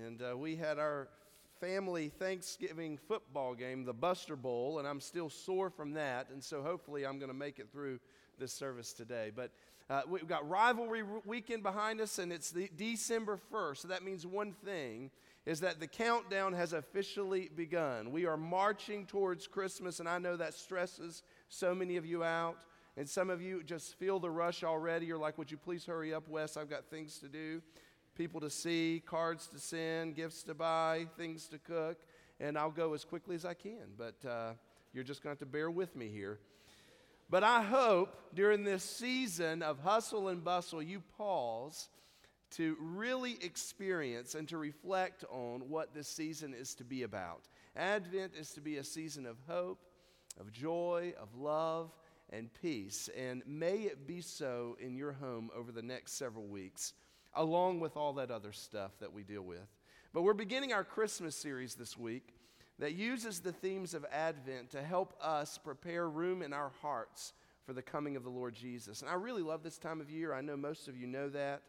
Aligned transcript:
And 0.00 0.22
uh, 0.22 0.36
we 0.36 0.56
had 0.56 0.78
our 0.78 1.08
family 1.60 2.08
Thanksgiving 2.08 2.96
football 2.96 3.54
game, 3.54 3.84
the 3.84 3.92
Buster 3.92 4.36
Bowl, 4.36 4.78
and 4.78 4.88
I'm 4.88 5.00
still 5.00 5.28
sore 5.28 5.68
from 5.68 5.92
that. 5.92 6.28
And 6.32 6.42
so 6.42 6.62
hopefully 6.62 7.04
I'm 7.04 7.18
going 7.18 7.30
to 7.30 7.36
make 7.36 7.58
it 7.58 7.68
through 7.70 8.00
this 8.38 8.54
service 8.54 8.94
today. 8.94 9.30
But 9.34 9.50
uh, 9.90 10.02
we've 10.08 10.26
got 10.26 10.48
rivalry 10.48 11.02
weekend 11.26 11.62
behind 11.62 12.00
us, 12.00 12.18
and 12.18 12.32
it's 12.32 12.50
the 12.50 12.70
December 12.74 13.38
1st. 13.52 13.78
So 13.78 13.88
that 13.88 14.02
means 14.02 14.26
one 14.26 14.54
thing 14.64 15.10
is 15.44 15.60
that 15.60 15.78
the 15.78 15.86
countdown 15.86 16.54
has 16.54 16.72
officially 16.72 17.50
begun. 17.54 18.12
We 18.12 18.24
are 18.24 18.38
marching 18.38 19.04
towards 19.04 19.46
Christmas, 19.46 20.00
and 20.00 20.08
I 20.08 20.18
know 20.18 20.36
that 20.36 20.54
stresses 20.54 21.22
so 21.50 21.74
many 21.74 21.96
of 21.96 22.06
you 22.06 22.24
out. 22.24 22.56
And 22.96 23.08
some 23.08 23.28
of 23.28 23.42
you 23.42 23.62
just 23.62 23.98
feel 23.98 24.18
the 24.18 24.30
rush 24.30 24.64
already. 24.64 25.06
You're 25.06 25.18
like, 25.18 25.38
Would 25.38 25.50
you 25.50 25.56
please 25.56 25.84
hurry 25.84 26.14
up, 26.14 26.28
Wes? 26.28 26.56
I've 26.56 26.70
got 26.70 26.86
things 26.86 27.18
to 27.18 27.28
do, 27.28 27.62
people 28.16 28.40
to 28.40 28.50
see, 28.50 29.02
cards 29.04 29.48
to 29.48 29.58
send, 29.58 30.16
gifts 30.16 30.42
to 30.44 30.54
buy, 30.54 31.06
things 31.16 31.48
to 31.48 31.58
cook, 31.58 31.98
and 32.40 32.58
I'll 32.58 32.70
go 32.70 32.94
as 32.94 33.04
quickly 33.04 33.34
as 33.34 33.44
I 33.44 33.54
can. 33.54 33.94
But 33.96 34.28
uh, 34.28 34.52
you're 34.92 35.04
just 35.04 35.22
going 35.22 35.34
to 35.34 35.40
have 35.40 35.48
to 35.48 35.52
bear 35.52 35.70
with 35.70 35.96
me 35.96 36.08
here. 36.08 36.38
But 37.30 37.44
I 37.44 37.62
hope 37.62 38.14
during 38.34 38.64
this 38.64 38.84
season 38.84 39.62
of 39.62 39.78
hustle 39.78 40.28
and 40.28 40.44
bustle, 40.44 40.82
you 40.82 41.02
pause 41.16 41.88
to 42.52 42.76
really 42.78 43.38
experience 43.40 44.34
and 44.34 44.46
to 44.48 44.58
reflect 44.58 45.24
on 45.30 45.70
what 45.70 45.94
this 45.94 46.08
season 46.08 46.52
is 46.52 46.74
to 46.74 46.84
be 46.84 47.04
about. 47.04 47.48
Advent 47.74 48.32
is 48.38 48.50
to 48.52 48.60
be 48.60 48.76
a 48.76 48.84
season 48.84 49.24
of 49.24 49.38
hope, 49.48 49.78
of 50.38 50.52
joy, 50.52 51.14
of 51.18 51.34
love, 51.34 51.90
and 52.28 52.50
peace. 52.60 53.08
And 53.16 53.42
may 53.46 53.76
it 53.76 54.06
be 54.06 54.20
so 54.20 54.76
in 54.78 54.94
your 54.94 55.12
home 55.12 55.50
over 55.56 55.72
the 55.72 55.82
next 55.82 56.12
several 56.12 56.46
weeks, 56.46 56.92
along 57.34 57.80
with 57.80 57.96
all 57.96 58.12
that 58.14 58.30
other 58.30 58.52
stuff 58.52 58.92
that 59.00 59.12
we 59.12 59.22
deal 59.22 59.42
with. 59.42 59.66
But 60.12 60.22
we're 60.22 60.34
beginning 60.34 60.72
our 60.72 60.84
Christmas 60.84 61.34
series 61.34 61.74
this 61.74 61.96
week 61.96 62.34
that 62.78 62.94
uses 62.94 63.40
the 63.40 63.52
themes 63.52 63.94
of 63.94 64.04
Advent 64.12 64.70
to 64.70 64.82
help 64.82 65.14
us 65.20 65.58
prepare 65.58 66.08
room 66.08 66.42
in 66.42 66.52
our 66.52 66.72
hearts 66.82 67.32
for 67.64 67.72
the 67.72 67.82
coming 67.82 68.16
of 68.16 68.24
the 68.24 68.30
Lord 68.30 68.54
Jesus. 68.54 69.02
And 69.02 69.10
I 69.10 69.14
really 69.14 69.42
love 69.42 69.62
this 69.62 69.78
time 69.78 70.00
of 70.00 70.10
year. 70.10 70.34
I 70.34 70.40
know 70.40 70.56
most 70.56 70.88
of 70.88 70.96
you 70.96 71.06
know 71.06 71.28
that. 71.30 71.62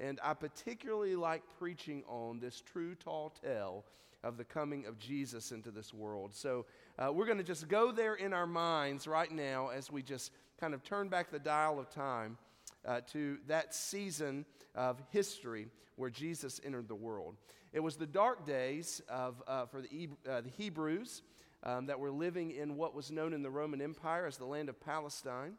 And 0.00 0.20
I 0.22 0.34
particularly 0.34 1.16
like 1.16 1.42
preaching 1.58 2.02
on 2.08 2.38
this 2.40 2.60
true 2.60 2.94
tall 2.94 3.34
tale 3.42 3.84
of 4.22 4.36
the 4.36 4.44
coming 4.44 4.86
of 4.86 4.98
Jesus 4.98 5.52
into 5.52 5.70
this 5.70 5.92
world. 5.92 6.34
So 6.34 6.64
uh, 6.98 7.12
we're 7.12 7.26
going 7.26 7.38
to 7.38 7.44
just 7.44 7.68
go 7.68 7.90
there 7.90 8.14
in 8.14 8.32
our 8.32 8.46
minds 8.46 9.06
right 9.06 9.30
now 9.30 9.68
as 9.68 9.90
we 9.90 10.02
just 10.02 10.30
kind 10.60 10.74
of 10.74 10.84
turn 10.84 11.08
back 11.08 11.30
the 11.30 11.38
dial 11.38 11.78
of 11.80 11.90
time 11.90 12.38
uh, 12.86 13.00
to 13.12 13.38
that 13.46 13.74
season 13.74 14.44
of 14.74 15.00
history 15.10 15.68
where 15.96 16.10
Jesus 16.10 16.60
entered 16.64 16.88
the 16.88 16.94
world. 16.94 17.36
It 17.72 17.80
was 17.80 17.96
the 17.96 18.06
dark 18.06 18.46
days 18.46 19.00
of, 19.08 19.42
uh, 19.46 19.66
for 19.66 19.80
the, 19.80 20.08
uh, 20.28 20.40
the 20.42 20.50
Hebrews 20.50 21.22
um, 21.62 21.86
that 21.86 21.98
were 21.98 22.10
living 22.10 22.50
in 22.50 22.76
what 22.76 22.94
was 22.94 23.10
known 23.10 23.32
in 23.32 23.42
the 23.42 23.50
Roman 23.50 23.80
Empire 23.80 24.26
as 24.26 24.36
the 24.36 24.44
land 24.44 24.68
of 24.68 24.80
Palestine. 24.80 25.54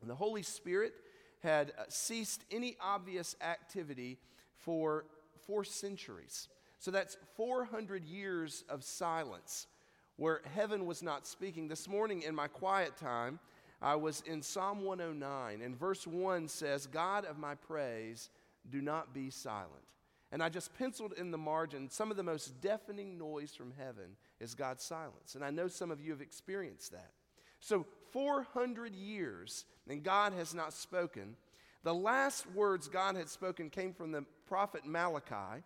And 0.00 0.10
the 0.10 0.14
Holy 0.14 0.42
Spirit 0.42 0.94
had 1.42 1.72
uh, 1.78 1.84
ceased 1.88 2.44
any 2.50 2.76
obvious 2.80 3.36
activity 3.40 4.18
for 4.56 5.06
four 5.46 5.64
centuries. 5.64 6.48
So 6.78 6.90
that's 6.90 7.16
400 7.36 8.04
years 8.04 8.64
of 8.68 8.82
silence 8.82 9.66
where 10.16 10.42
heaven 10.54 10.86
was 10.86 11.02
not 11.02 11.26
speaking. 11.26 11.68
This 11.68 11.88
morning 11.88 12.22
in 12.22 12.34
my 12.34 12.48
quiet 12.48 12.96
time, 12.96 13.38
I 13.82 13.96
was 13.96 14.22
in 14.26 14.42
Psalm 14.42 14.84
109, 14.84 15.60
and 15.60 15.76
verse 15.76 16.06
1 16.06 16.46
says, 16.46 16.86
God 16.86 17.24
of 17.24 17.36
my 17.36 17.56
praise, 17.56 18.30
do 18.70 18.80
not 18.80 19.12
be 19.12 19.28
silent. 19.28 19.82
And 20.30 20.40
I 20.42 20.48
just 20.48 20.76
penciled 20.78 21.14
in 21.14 21.32
the 21.32 21.38
margin 21.38 21.90
some 21.90 22.10
of 22.10 22.16
the 22.16 22.22
most 22.22 22.60
deafening 22.60 23.18
noise 23.18 23.54
from 23.54 23.72
heaven 23.76 24.16
is 24.40 24.54
God's 24.54 24.84
silence. 24.84 25.34
And 25.34 25.44
I 25.44 25.50
know 25.50 25.66
some 25.66 25.90
of 25.90 26.00
you 26.00 26.12
have 26.12 26.22
experienced 26.22 26.92
that. 26.92 27.10
So, 27.60 27.84
400 28.12 28.94
years, 28.94 29.64
and 29.88 30.02
God 30.02 30.32
has 30.34 30.54
not 30.54 30.72
spoken. 30.72 31.36
The 31.82 31.94
last 31.94 32.46
words 32.54 32.88
God 32.88 33.16
had 33.16 33.28
spoken 33.28 33.68
came 33.68 33.92
from 33.92 34.12
the 34.12 34.24
prophet 34.46 34.86
Malachi, 34.86 35.62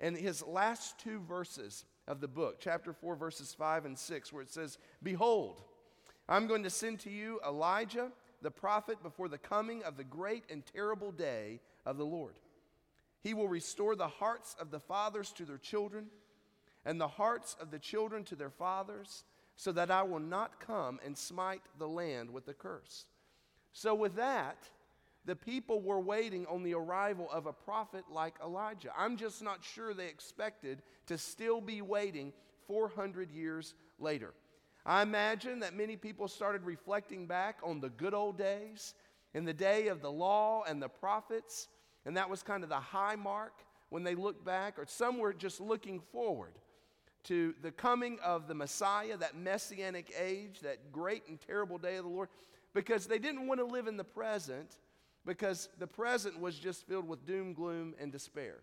and 0.00 0.16
his 0.16 0.44
last 0.44 0.98
two 0.98 1.20
verses 1.20 1.84
of 2.08 2.20
the 2.20 2.28
book, 2.28 2.56
chapter 2.60 2.92
4, 2.92 3.16
verses 3.16 3.54
5 3.54 3.84
and 3.84 3.98
6, 3.98 4.32
where 4.32 4.42
it 4.42 4.50
says, 4.50 4.78
Behold, 5.02 5.62
I'm 6.28 6.46
going 6.46 6.62
to 6.62 6.70
send 6.70 7.00
to 7.00 7.10
you 7.10 7.40
Elijah, 7.46 8.10
the 8.40 8.50
prophet, 8.50 9.02
before 9.02 9.28
the 9.28 9.38
coming 9.38 9.82
of 9.82 9.96
the 9.96 10.04
great 10.04 10.44
and 10.50 10.62
terrible 10.64 11.12
day 11.12 11.60
of 11.84 11.98
the 11.98 12.06
Lord. 12.06 12.34
He 13.20 13.34
will 13.34 13.48
restore 13.48 13.96
the 13.96 14.08
hearts 14.08 14.56
of 14.58 14.70
the 14.70 14.80
fathers 14.80 15.32
to 15.32 15.44
their 15.44 15.58
children, 15.58 16.06
and 16.84 17.00
the 17.00 17.08
hearts 17.08 17.56
of 17.60 17.70
the 17.70 17.78
children 17.78 18.24
to 18.24 18.36
their 18.36 18.50
fathers, 18.50 19.24
so 19.56 19.72
that 19.72 19.90
I 19.90 20.02
will 20.02 20.20
not 20.20 20.60
come 20.60 20.98
and 21.04 21.16
smite 21.16 21.62
the 21.78 21.88
land 21.88 22.30
with 22.30 22.48
a 22.48 22.54
curse. 22.54 23.06
So, 23.72 23.94
with 23.94 24.16
that, 24.16 24.68
the 25.24 25.36
people 25.36 25.80
were 25.80 26.00
waiting 26.00 26.46
on 26.46 26.62
the 26.62 26.74
arrival 26.74 27.28
of 27.32 27.46
a 27.46 27.52
prophet 27.52 28.04
like 28.10 28.34
Elijah. 28.42 28.90
I'm 28.96 29.16
just 29.16 29.42
not 29.42 29.64
sure 29.64 29.94
they 29.94 30.08
expected 30.08 30.82
to 31.06 31.16
still 31.16 31.60
be 31.60 31.80
waiting 31.80 32.32
400 32.66 33.30
years 33.30 33.74
later. 33.98 34.34
I 34.86 35.02
imagine 35.02 35.60
that 35.60 35.74
many 35.74 35.96
people 35.96 36.28
started 36.28 36.64
reflecting 36.64 37.26
back 37.26 37.58
on 37.62 37.80
the 37.80 37.88
good 37.88 38.14
old 38.14 38.36
days, 38.36 38.94
in 39.32 39.44
the 39.44 39.54
day 39.54 39.88
of 39.88 40.00
the 40.00 40.12
law 40.12 40.62
and 40.68 40.80
the 40.80 40.88
prophets, 40.88 41.68
and 42.04 42.16
that 42.16 42.30
was 42.30 42.42
kind 42.42 42.62
of 42.62 42.68
the 42.68 42.76
high 42.76 43.16
mark 43.16 43.64
when 43.88 44.04
they 44.04 44.14
looked 44.14 44.44
back, 44.44 44.78
or 44.78 44.84
some 44.86 45.18
were 45.18 45.32
just 45.32 45.60
looking 45.60 46.00
forward 46.12 46.52
to 47.24 47.54
the 47.62 47.70
coming 47.70 48.18
of 48.22 48.46
the 48.48 48.54
Messiah, 48.54 49.16
that 49.16 49.36
messianic 49.36 50.12
age, 50.20 50.60
that 50.60 50.92
great 50.92 51.26
and 51.28 51.40
terrible 51.40 51.78
day 51.78 51.96
of 51.96 52.04
the 52.04 52.10
Lord, 52.10 52.28
because 52.74 53.06
they 53.06 53.18
didn't 53.18 53.46
want 53.46 53.60
to 53.60 53.66
live 53.66 53.86
in 53.86 53.96
the 53.96 54.04
present, 54.04 54.76
because 55.24 55.68
the 55.78 55.86
present 55.86 56.38
was 56.38 56.58
just 56.58 56.86
filled 56.86 57.08
with 57.08 57.24
doom, 57.24 57.54
gloom, 57.54 57.94
and 57.98 58.12
despair. 58.12 58.56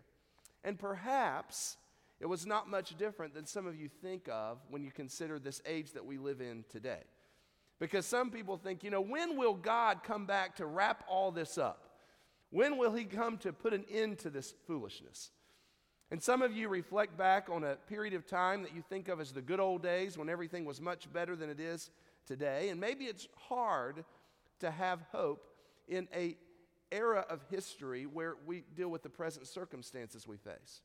And 0.62 0.78
perhaps 0.78 1.76
it 2.22 2.28
was 2.28 2.46
not 2.46 2.70
much 2.70 2.96
different 2.96 3.34
than 3.34 3.46
some 3.46 3.66
of 3.66 3.74
you 3.74 3.88
think 3.88 4.28
of 4.30 4.58
when 4.70 4.84
you 4.84 4.92
consider 4.92 5.40
this 5.40 5.60
age 5.66 5.90
that 5.94 6.06
we 6.06 6.18
live 6.18 6.40
in 6.40 6.64
today. 6.70 7.02
Because 7.80 8.06
some 8.06 8.30
people 8.30 8.56
think, 8.56 8.84
you 8.84 8.90
know, 8.90 9.00
when 9.00 9.36
will 9.36 9.54
God 9.54 10.04
come 10.04 10.24
back 10.24 10.54
to 10.56 10.66
wrap 10.66 11.02
all 11.08 11.32
this 11.32 11.58
up? 11.58 11.98
When 12.50 12.78
will 12.78 12.92
he 12.92 13.06
come 13.06 13.38
to 13.38 13.52
put 13.52 13.74
an 13.74 13.84
end 13.90 14.20
to 14.20 14.30
this 14.30 14.54
foolishness? 14.68 15.32
And 16.12 16.22
some 16.22 16.42
of 16.42 16.52
you 16.52 16.68
reflect 16.68 17.18
back 17.18 17.48
on 17.50 17.64
a 17.64 17.74
period 17.74 18.14
of 18.14 18.24
time 18.24 18.62
that 18.62 18.72
you 18.72 18.84
think 18.88 19.08
of 19.08 19.20
as 19.20 19.32
the 19.32 19.42
good 19.42 19.58
old 19.58 19.82
days 19.82 20.16
when 20.16 20.28
everything 20.28 20.64
was 20.64 20.80
much 20.80 21.12
better 21.12 21.34
than 21.34 21.50
it 21.50 21.58
is 21.58 21.90
today. 22.24 22.68
And 22.68 22.78
maybe 22.78 23.06
it's 23.06 23.26
hard 23.48 24.04
to 24.60 24.70
have 24.70 25.00
hope 25.10 25.48
in 25.88 26.06
a 26.14 26.36
era 26.92 27.26
of 27.28 27.40
history 27.50 28.06
where 28.06 28.36
we 28.46 28.62
deal 28.76 28.90
with 28.90 29.02
the 29.02 29.08
present 29.08 29.48
circumstances 29.48 30.24
we 30.24 30.36
face. 30.36 30.82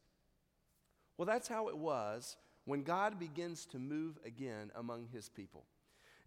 Well, 1.18 1.26
that's 1.26 1.48
how 1.48 1.70
it 1.70 1.78
was 1.78 2.38
when 2.66 2.84
God 2.84 3.20
begins 3.20 3.66
to 3.68 3.80
move 3.80 4.20
again 4.26 4.72
among 4.76 5.08
his 5.12 5.30
people. 5.30 5.66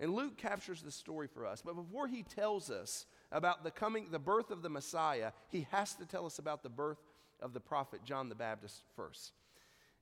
And 0.01 0.15
Luke 0.15 0.39
captures 0.39 0.81
the 0.81 0.91
story 0.91 1.28
for 1.28 1.45
us. 1.47 1.62
But 1.65 1.77
before 1.77 2.09
he 2.09 2.23
tells 2.23 2.71
us 2.71 3.05
about 3.31 3.62
the 3.62 3.71
coming, 3.71 4.06
the 4.11 4.19
birth 4.19 4.51
of 4.51 4.62
the 4.62 4.71
Messiah, 4.71 5.33
he 5.51 5.67
has 5.71 5.95
to 5.97 6.06
tell 6.06 6.25
us 6.25 6.39
about 6.39 6.62
the 6.62 6.71
birth 6.71 6.99
of 7.41 7.53
the 7.53 7.61
prophet 7.61 8.01
John 8.05 8.31
the 8.31 8.34
Baptist 8.34 8.83
first. 8.97 9.33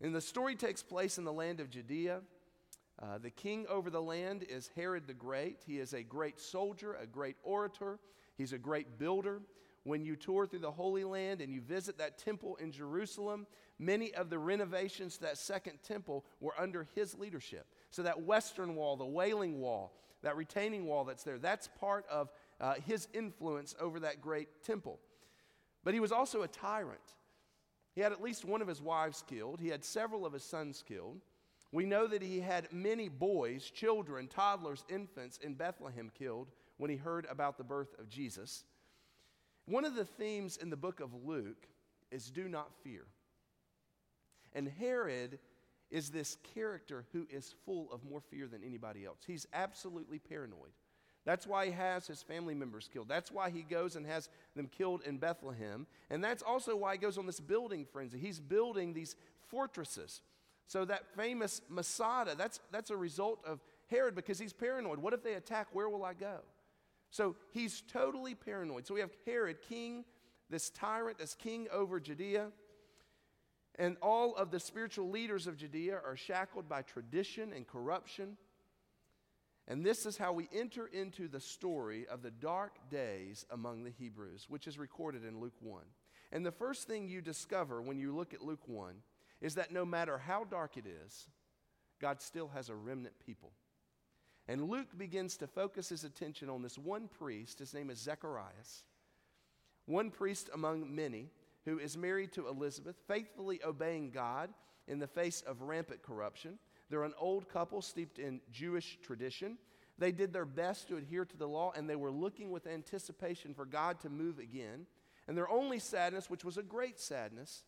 And 0.01 0.15
the 0.15 0.21
story 0.21 0.55
takes 0.55 0.83
place 0.83 1.19
in 1.19 1.25
the 1.25 1.33
land 1.33 1.59
of 1.59 1.71
Judea. 1.71 2.21
Uh, 3.03 3.19
the 3.19 3.31
king 3.31 3.67
over 3.69 3.91
the 3.91 4.03
land 4.03 4.45
is 4.49 4.71
Herod 4.77 5.09
the 5.09 5.15
Great. 5.15 5.63
He 5.67 5.81
is 5.81 5.93
a 5.93 6.03
great 6.03 6.41
soldier, 6.41 6.95
a 6.95 7.07
great 7.07 7.37
orator, 7.43 7.99
he's 8.37 8.53
a 8.53 8.59
great 8.59 8.99
builder. 8.99 9.41
When 9.85 10.05
you 10.05 10.17
tour 10.17 10.47
through 10.47 10.59
the 10.61 10.71
Holy 10.71 11.05
Land 11.05 11.41
and 11.41 11.53
you 11.53 11.61
visit 11.61 11.99
that 11.99 12.19
temple 12.19 12.57
in 12.57 12.73
Jerusalem, 12.73 13.47
many 13.79 14.15
of 14.15 14.29
the 14.29 14.39
renovations 14.39 15.17
to 15.17 15.23
that 15.23 15.39
second 15.39 15.79
temple 15.83 16.25
were 16.41 16.55
under 16.59 16.87
his 16.95 17.15
leadership. 17.19 17.67
So, 17.91 18.03
that 18.03 18.23
western 18.23 18.75
wall, 18.75 18.97
the 18.97 19.07
Wailing 19.07 19.61
Wall, 19.61 19.93
that 20.23 20.37
retaining 20.37 20.85
wall 20.85 21.05
that's 21.05 21.23
there, 21.23 21.39
that's 21.39 21.69
part 21.79 22.05
of 22.11 22.31
uh, 22.61 22.75
his 22.87 23.09
influence 23.15 23.75
over 23.81 24.01
that 24.01 24.21
great 24.21 24.63
temple. 24.65 24.99
But 25.85 25.95
he 25.95 26.01
was 26.01 26.13
also 26.13 26.43
a 26.43 26.49
tyrant. 26.49 27.15
He 27.95 28.01
had 28.01 28.13
at 28.13 28.23
least 28.23 28.45
one 28.45 28.63
of 28.63 28.69
his 28.69 28.83
wives 28.83 29.25
killed, 29.27 29.61
he 29.61 29.69
had 29.69 29.85
several 29.85 30.27
of 30.27 30.33
his 30.33 30.45
sons 30.45 30.85
killed. 30.87 31.21
We 31.71 31.85
know 31.85 32.07
that 32.07 32.23
he 32.23 32.41
had 32.41 32.73
many 32.73 33.09
boys, 33.09 33.71
children, 33.71 34.27
toddlers, 34.27 34.85
infants 34.89 35.39
in 35.39 35.53
Bethlehem 35.53 36.11
killed 36.19 36.49
when 36.79 36.91
he 36.91 36.97
heard 36.97 37.27
about 37.29 37.59
the 37.59 37.65
birth 37.65 37.95
of 37.99 38.09
Jesus. 38.09 38.65
One 39.69 39.85
of 39.85 39.95
the 39.95 40.07
themes 40.07 40.57
in 40.57 40.71
the 40.71 40.77
book 40.77 41.01
of 41.01 41.11
Luke 41.27 41.69
is 42.11 42.31
do 42.31 42.49
not 42.49 42.73
fear. 42.83 43.05
And 44.55 44.67
Herod 44.67 45.39
is 45.91 46.09
this 46.09 46.39
character 46.55 47.05
who 47.13 47.27
is 47.31 47.55
full 47.67 47.93
of 47.93 48.03
more 48.03 48.23
fear 48.23 48.47
than 48.47 48.65
anybody 48.65 49.05
else. 49.05 49.19
He's 49.27 49.47
absolutely 49.53 50.19
paranoid. 50.19 50.73
That's 51.27 51.47
why 51.47 51.67
he 51.67 51.73
has 51.73 52.07
his 52.07 52.23
family 52.23 52.55
members 52.55 52.89
killed. 52.91 53.09
That's 53.09 53.31
why 53.31 53.51
he 53.51 53.61
goes 53.61 53.97
and 53.97 54.07
has 54.07 54.31
them 54.57 54.69
killed 54.69 55.03
in 55.05 55.19
Bethlehem. 55.19 55.87
And 56.09 56.25
that's 56.25 56.43
also 56.43 56.75
why 56.75 56.93
he 56.93 56.99
goes 56.99 57.19
on 57.19 57.27
this 57.27 57.41
building 57.41 57.85
frenzy. 57.85 58.19
He's 58.19 58.41
building 58.41 58.95
these 58.95 59.17
fortresses. 59.51 60.23
So 60.67 60.87
that 60.87 61.15
famous 61.15 61.61
Masada, 61.69 62.35
that's, 62.35 62.61
that's 62.73 62.89
a 62.89 62.97
result 62.97 63.41
of 63.47 63.61
Herod 63.91 64.15
because 64.15 64.39
he's 64.39 64.55
paranoid. 64.55 64.99
What 64.99 65.13
if 65.13 65.23
they 65.23 65.35
attack? 65.35 65.67
Where 65.73 65.91
will 65.91 66.05
I 66.05 66.15
go? 66.15 66.39
So 67.11 67.37
he's 67.53 67.83
totally 67.83 68.35
paranoid. 68.35 68.87
So 68.87 68.95
we 68.95 69.01
have 69.01 69.13
Herod, 69.25 69.63
king, 69.63 70.05
this 70.51 70.71
tyrant, 70.71 71.21
as 71.21 71.35
king 71.35 71.67
over 71.73 72.01
Judea. 72.01 72.49
And 73.79 73.97
all 74.03 74.35
of 74.35 74.51
the 74.51 74.61
spiritual 74.61 75.11
leaders 75.11 75.47
of 75.47 75.57
Judea 75.57 76.01
are 76.05 76.17
shackled 76.17 76.69
by 76.69 76.83
tradition 76.83 77.53
and 77.53 77.67
corruption. 77.67 78.37
And 79.69 79.85
this 79.85 80.07
is 80.07 80.17
how 80.17 80.33
we 80.33 80.49
enter 80.53 80.87
into 80.87 81.29
the 81.29 81.41
story 81.41 82.07
of 82.09 82.23
the 82.23 82.31
dark 82.31 82.91
days 82.91 83.45
among 83.51 83.85
the 83.85 83.91
Hebrews, 83.91 84.47
which 84.49 84.67
is 84.67 84.79
recorded 84.79 85.25
in 85.25 85.41
Luke 85.41 85.61
1. 85.61 85.83
And 86.33 86.45
the 86.45 86.51
first 86.51 86.89
thing 86.89 87.07
you 87.07 87.21
discover 87.21 87.81
when 87.81 87.99
you 87.99 88.15
look 88.15 88.35
at 88.35 88.43
Luke 88.43 88.67
1 88.67 88.95
is 89.41 89.55
that 89.55 89.71
no 89.71 89.85
matter 89.85 90.19
how 90.19 90.45
dark 90.45 90.77
it 90.77 90.85
is, 90.87 91.29
God 92.01 92.21
still 92.21 92.49
has 92.49 92.69
a 92.69 92.75
remnant 92.75 93.15
people. 93.25 93.53
And 94.49 94.71
Luke 94.71 94.97
begins 94.97 95.37
to 95.37 95.47
focus 95.47 95.91
his 95.91 96.05
attention 96.05 96.49
on 96.49 96.63
this 96.63 96.79
one 96.79 97.09
priest. 97.19 97.59
His 97.59 97.75
name 97.75 97.91
is 97.91 97.99
Zacharias, 97.99 98.85
one 99.85 100.11
priest 100.11 100.49
among 100.55 100.95
many 100.95 101.29
who 101.67 101.79
is 101.79 101.99
married 101.99 102.33
to 102.33 102.49
Elizabeth, 102.49 102.97
faithfully 103.07 103.61
obeying 103.63 104.11
God 104.11 104.49
in 104.87 104.99
the 104.99 105.07
face 105.07 105.43
of 105.43 105.61
rampant 105.61 106.03
corruption. 106.03 106.59
They're 106.89 107.05
an 107.05 107.13
old 107.19 107.51
couple 107.51 107.83
steeped 107.83 108.19
in 108.19 108.41
Jewish 108.51 108.99
tradition. 109.03 109.59
They 109.99 110.13
did 110.13 110.33
their 110.33 110.47
best 110.47 110.89
to 110.89 110.97
adhere 110.97 111.27
to 111.27 111.37
the 111.37 111.49
law, 111.49 111.73
and 111.77 111.91
they 111.91 111.97
were 111.97 112.11
looking 112.11 112.51
with 112.51 112.67
anticipation 112.67 113.53
for 113.53 113.67
God 113.67 114.01
to 114.01 114.09
move 114.09 114.39
again. 114.39 114.87
And 115.27 115.37
their 115.37 115.51
only 115.51 115.79
sadness, 115.79 116.31
which 116.31 116.45
was 116.45 116.57
a 116.57 116.63
great 116.63 116.99
sadness, 116.99 117.65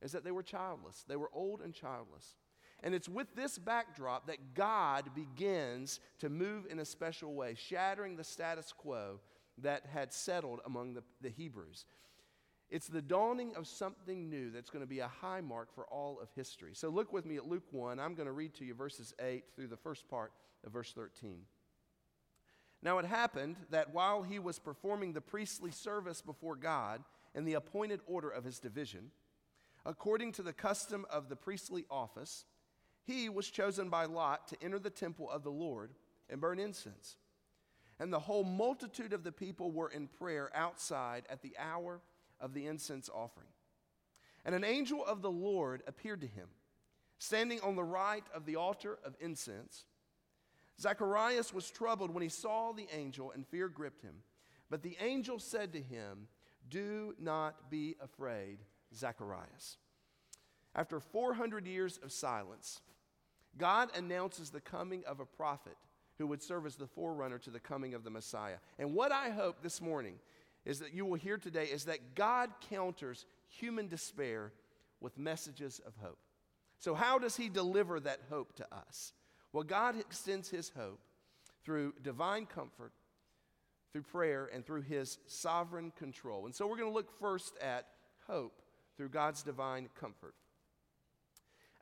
is 0.00 0.12
that 0.12 0.22
they 0.22 0.30
were 0.30 0.44
childless. 0.44 1.04
They 1.08 1.16
were 1.16 1.30
old 1.32 1.60
and 1.60 1.74
childless. 1.74 2.36
And 2.82 2.94
it's 2.94 3.08
with 3.08 3.34
this 3.34 3.58
backdrop 3.58 4.26
that 4.26 4.54
God 4.54 5.10
begins 5.14 6.00
to 6.20 6.28
move 6.28 6.66
in 6.70 6.78
a 6.78 6.84
special 6.84 7.34
way, 7.34 7.54
shattering 7.56 8.16
the 8.16 8.24
status 8.24 8.72
quo 8.76 9.20
that 9.58 9.86
had 9.92 10.12
settled 10.12 10.60
among 10.64 10.94
the, 10.94 11.02
the 11.20 11.28
Hebrews. 11.28 11.84
It's 12.70 12.86
the 12.86 13.02
dawning 13.02 13.56
of 13.56 13.66
something 13.66 14.30
new 14.30 14.50
that's 14.50 14.70
going 14.70 14.84
to 14.84 14.88
be 14.88 15.00
a 15.00 15.08
high 15.08 15.40
mark 15.40 15.74
for 15.74 15.86
all 15.86 16.20
of 16.22 16.28
history. 16.36 16.70
So 16.72 16.88
look 16.88 17.12
with 17.12 17.26
me 17.26 17.36
at 17.36 17.48
Luke 17.48 17.64
1. 17.72 17.98
I'm 17.98 18.14
going 18.14 18.26
to 18.26 18.32
read 18.32 18.54
to 18.54 18.64
you 18.64 18.74
verses 18.74 19.12
8 19.20 19.44
through 19.56 19.66
the 19.66 19.76
first 19.76 20.08
part 20.08 20.32
of 20.64 20.72
verse 20.72 20.92
13. 20.92 21.42
Now 22.82 22.98
it 22.98 23.04
happened 23.04 23.56
that 23.70 23.92
while 23.92 24.22
he 24.22 24.38
was 24.38 24.58
performing 24.58 25.12
the 25.12 25.20
priestly 25.20 25.72
service 25.72 26.22
before 26.22 26.56
God 26.56 27.02
in 27.34 27.44
the 27.44 27.54
appointed 27.54 28.00
order 28.06 28.30
of 28.30 28.44
his 28.44 28.58
division, 28.60 29.10
according 29.84 30.32
to 30.32 30.42
the 30.42 30.52
custom 30.52 31.04
of 31.10 31.28
the 31.28 31.36
priestly 31.36 31.84
office, 31.90 32.44
he 33.10 33.28
was 33.28 33.50
chosen 33.50 33.88
by 33.88 34.04
Lot 34.04 34.48
to 34.48 34.56
enter 34.62 34.78
the 34.78 34.90
temple 34.90 35.30
of 35.30 35.42
the 35.42 35.50
Lord 35.50 35.90
and 36.28 36.40
burn 36.40 36.58
incense. 36.58 37.16
And 37.98 38.12
the 38.12 38.20
whole 38.20 38.44
multitude 38.44 39.12
of 39.12 39.24
the 39.24 39.32
people 39.32 39.70
were 39.70 39.88
in 39.88 40.06
prayer 40.06 40.50
outside 40.54 41.24
at 41.28 41.42
the 41.42 41.54
hour 41.58 42.00
of 42.40 42.54
the 42.54 42.66
incense 42.66 43.10
offering. 43.12 43.48
And 44.44 44.54
an 44.54 44.64
angel 44.64 45.04
of 45.04 45.20
the 45.20 45.30
Lord 45.30 45.82
appeared 45.86 46.22
to 46.22 46.26
him, 46.26 46.48
standing 47.18 47.60
on 47.60 47.76
the 47.76 47.84
right 47.84 48.24
of 48.34 48.46
the 48.46 48.56
altar 48.56 48.98
of 49.04 49.16
incense. 49.20 49.84
Zacharias 50.80 51.52
was 51.52 51.70
troubled 51.70 52.10
when 52.10 52.22
he 52.22 52.30
saw 52.30 52.72
the 52.72 52.88
angel, 52.92 53.32
and 53.32 53.46
fear 53.46 53.68
gripped 53.68 54.00
him. 54.00 54.14
But 54.70 54.82
the 54.82 54.96
angel 55.00 55.38
said 55.38 55.74
to 55.74 55.82
him, 55.82 56.28
Do 56.70 57.14
not 57.20 57.70
be 57.70 57.96
afraid, 58.00 58.60
Zacharias. 58.94 59.76
After 60.74 61.00
400 61.00 61.66
years 61.66 61.98
of 62.02 62.12
silence, 62.12 62.80
God 63.58 63.90
announces 63.96 64.50
the 64.50 64.60
coming 64.60 65.02
of 65.06 65.20
a 65.20 65.26
prophet 65.26 65.76
who 66.18 66.26
would 66.26 66.42
serve 66.42 66.66
as 66.66 66.76
the 66.76 66.86
forerunner 66.86 67.38
to 67.38 67.50
the 67.50 67.60
coming 67.60 67.94
of 67.94 68.04
the 68.04 68.10
Messiah. 68.10 68.56
And 68.78 68.94
what 68.94 69.12
I 69.12 69.30
hope 69.30 69.62
this 69.62 69.80
morning 69.80 70.16
is 70.64 70.78
that 70.80 70.92
you 70.92 71.06
will 71.06 71.14
hear 71.14 71.38
today 71.38 71.64
is 71.64 71.84
that 71.86 72.14
God 72.14 72.50
counters 72.68 73.24
human 73.48 73.88
despair 73.88 74.52
with 75.00 75.18
messages 75.18 75.80
of 75.86 75.94
hope. 76.02 76.18
So, 76.78 76.94
how 76.94 77.18
does 77.18 77.36
He 77.36 77.48
deliver 77.48 78.00
that 78.00 78.20
hope 78.28 78.54
to 78.56 78.66
us? 78.74 79.12
Well, 79.52 79.64
God 79.64 79.98
extends 79.98 80.48
His 80.48 80.70
hope 80.76 81.00
through 81.64 81.94
divine 82.02 82.46
comfort, 82.46 82.92
through 83.92 84.02
prayer, 84.02 84.48
and 84.52 84.64
through 84.64 84.82
His 84.82 85.18
sovereign 85.26 85.92
control. 85.98 86.46
And 86.46 86.54
so, 86.54 86.66
we're 86.66 86.76
going 86.76 86.90
to 86.90 86.94
look 86.94 87.18
first 87.18 87.54
at 87.60 87.86
hope 88.26 88.62
through 88.96 89.08
God's 89.08 89.42
divine 89.42 89.88
comfort. 89.98 90.34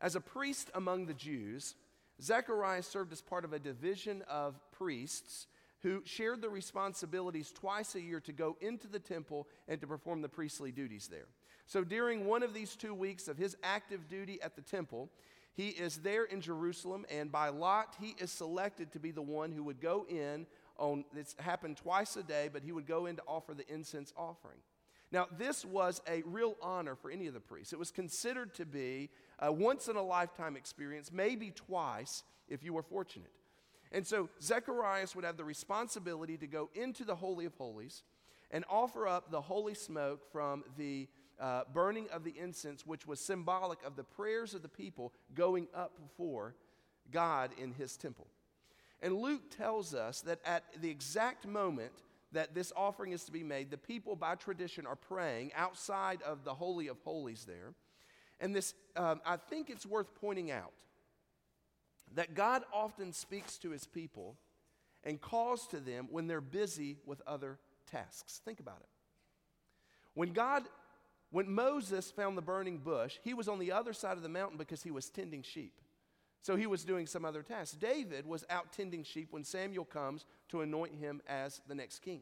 As 0.01 0.15
a 0.15 0.21
priest 0.21 0.69
among 0.73 1.05
the 1.05 1.13
Jews, 1.13 1.75
Zechariah 2.21 2.83
served 2.83 3.11
as 3.11 3.21
part 3.21 3.45
of 3.45 3.53
a 3.53 3.59
division 3.59 4.23
of 4.29 4.59
priests 4.71 5.47
who 5.81 6.01
shared 6.05 6.41
the 6.41 6.49
responsibilities 6.49 7.51
twice 7.51 7.95
a 7.95 8.01
year 8.01 8.19
to 8.21 8.33
go 8.33 8.57
into 8.59 8.87
the 8.87 8.99
temple 8.99 9.47
and 9.67 9.79
to 9.79 9.87
perform 9.87 10.21
the 10.21 10.29
priestly 10.29 10.71
duties 10.71 11.07
there. 11.07 11.27
So 11.65 11.83
during 11.83 12.25
one 12.25 12.43
of 12.43 12.53
these 12.53 12.75
two 12.75 12.93
weeks 12.93 13.27
of 13.27 13.37
his 13.37 13.55
active 13.63 14.07
duty 14.09 14.41
at 14.41 14.55
the 14.55 14.61
temple, 14.61 15.09
he 15.53 15.69
is 15.69 15.97
there 15.97 16.23
in 16.23 16.41
Jerusalem, 16.41 17.05
and 17.09 17.31
by 17.31 17.49
lot, 17.49 17.95
he 17.99 18.15
is 18.19 18.31
selected 18.31 18.91
to 18.93 18.99
be 18.99 19.11
the 19.11 19.21
one 19.21 19.51
who 19.51 19.63
would 19.63 19.81
go 19.81 20.05
in 20.09 20.45
on, 20.77 21.03
it's 21.15 21.35
happened 21.39 21.77
twice 21.77 22.15
a 22.15 22.23
day, 22.23 22.49
but 22.51 22.63
he 22.63 22.71
would 22.71 22.87
go 22.87 23.05
in 23.05 23.17
to 23.17 23.23
offer 23.27 23.53
the 23.53 23.67
incense 23.71 24.13
offering. 24.17 24.59
Now, 25.11 25.27
this 25.37 25.65
was 25.65 26.01
a 26.07 26.21
real 26.25 26.55
honor 26.61 26.95
for 26.95 27.09
any 27.09 27.27
of 27.27 27.33
the 27.33 27.39
priests. 27.39 27.73
It 27.73 27.79
was 27.79 27.91
considered 27.91 28.53
to 28.55 28.65
be 28.65 29.09
a 29.39 29.51
once 29.51 29.87
in 29.87 29.95
a 29.95 30.03
lifetime 30.03 30.55
experience, 30.55 31.11
maybe 31.11 31.51
twice 31.51 32.23
if 32.47 32.63
you 32.63 32.73
were 32.73 32.83
fortunate. 32.83 33.31
And 33.91 34.05
so 34.05 34.29
Zacharias 34.41 35.15
would 35.15 35.25
have 35.25 35.37
the 35.37 35.43
responsibility 35.43 36.37
to 36.37 36.47
go 36.47 36.69
into 36.75 37.03
the 37.03 37.15
Holy 37.15 37.45
of 37.45 37.55
Holies 37.55 38.03
and 38.51 38.63
offer 38.69 39.07
up 39.07 39.31
the 39.31 39.41
holy 39.41 39.73
smoke 39.73 40.31
from 40.31 40.63
the 40.77 41.07
uh, 41.39 41.61
burning 41.73 42.07
of 42.11 42.23
the 42.23 42.33
incense, 42.37 42.85
which 42.85 43.07
was 43.07 43.19
symbolic 43.19 43.79
of 43.83 43.95
the 43.95 44.03
prayers 44.03 44.53
of 44.53 44.61
the 44.61 44.69
people 44.69 45.13
going 45.33 45.67
up 45.73 45.93
before 45.99 46.55
God 47.11 47.51
in 47.57 47.71
his 47.71 47.97
temple. 47.97 48.27
And 49.01 49.15
Luke 49.15 49.49
tells 49.55 49.95
us 49.95 50.21
that 50.21 50.39
at 50.45 50.63
the 50.81 50.89
exact 50.89 51.47
moment 51.47 51.93
that 52.31 52.53
this 52.53 52.71
offering 52.75 53.11
is 53.11 53.23
to 53.25 53.31
be 53.31 53.43
made, 53.43 53.71
the 53.71 53.77
people 53.77 54.15
by 54.15 54.35
tradition 54.35 54.85
are 54.85 54.95
praying 54.95 55.51
outside 55.55 56.21
of 56.21 56.43
the 56.43 56.53
Holy 56.53 56.87
of 56.87 56.99
Holies 56.99 57.45
there. 57.45 57.73
And 58.39 58.55
this, 58.55 58.73
um, 58.95 59.19
I 59.25 59.37
think 59.37 59.69
it's 59.69 59.85
worth 59.85 60.13
pointing 60.15 60.51
out 60.51 60.73
that 62.15 62.33
God 62.33 62.63
often 62.73 63.13
speaks 63.13 63.57
to 63.59 63.71
his 63.71 63.85
people 63.85 64.37
and 65.03 65.19
calls 65.19 65.67
to 65.67 65.79
them 65.79 66.07
when 66.11 66.27
they're 66.27 66.41
busy 66.41 66.97
with 67.05 67.21
other 67.27 67.57
tasks. 67.89 68.41
Think 68.43 68.59
about 68.59 68.79
it. 68.81 68.89
When 70.13 70.33
God, 70.33 70.63
when 71.31 71.51
Moses 71.51 72.11
found 72.11 72.37
the 72.37 72.41
burning 72.41 72.77
bush, 72.77 73.17
he 73.23 73.33
was 73.33 73.47
on 73.47 73.59
the 73.59 73.71
other 73.71 73.93
side 73.93 74.17
of 74.17 74.23
the 74.23 74.29
mountain 74.29 74.57
because 74.57 74.83
he 74.83 74.91
was 74.91 75.09
tending 75.09 75.43
sheep. 75.43 75.79
So 76.41 76.55
he 76.55 76.67
was 76.67 76.85
doing 76.85 77.05
some 77.05 77.25
other 77.25 77.43
tasks. 77.43 77.75
David 77.75 78.25
was 78.25 78.45
out 78.49 78.71
tending 78.71 79.03
sheep 79.03 79.27
when 79.31 79.43
Samuel 79.43 79.85
comes 79.85 80.25
to 80.49 80.61
anoint 80.61 80.95
him 80.95 81.21
as 81.27 81.61
the 81.67 81.75
next 81.75 81.99
king. 81.99 82.21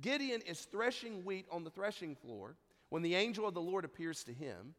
Gideon 0.00 0.40
is 0.42 0.60
threshing 0.60 1.24
wheat 1.24 1.46
on 1.50 1.64
the 1.64 1.70
threshing 1.70 2.14
floor 2.14 2.56
when 2.90 3.02
the 3.02 3.14
angel 3.14 3.46
of 3.46 3.54
the 3.54 3.60
Lord 3.60 3.84
appears 3.84 4.24
to 4.24 4.32
him. 4.32 4.74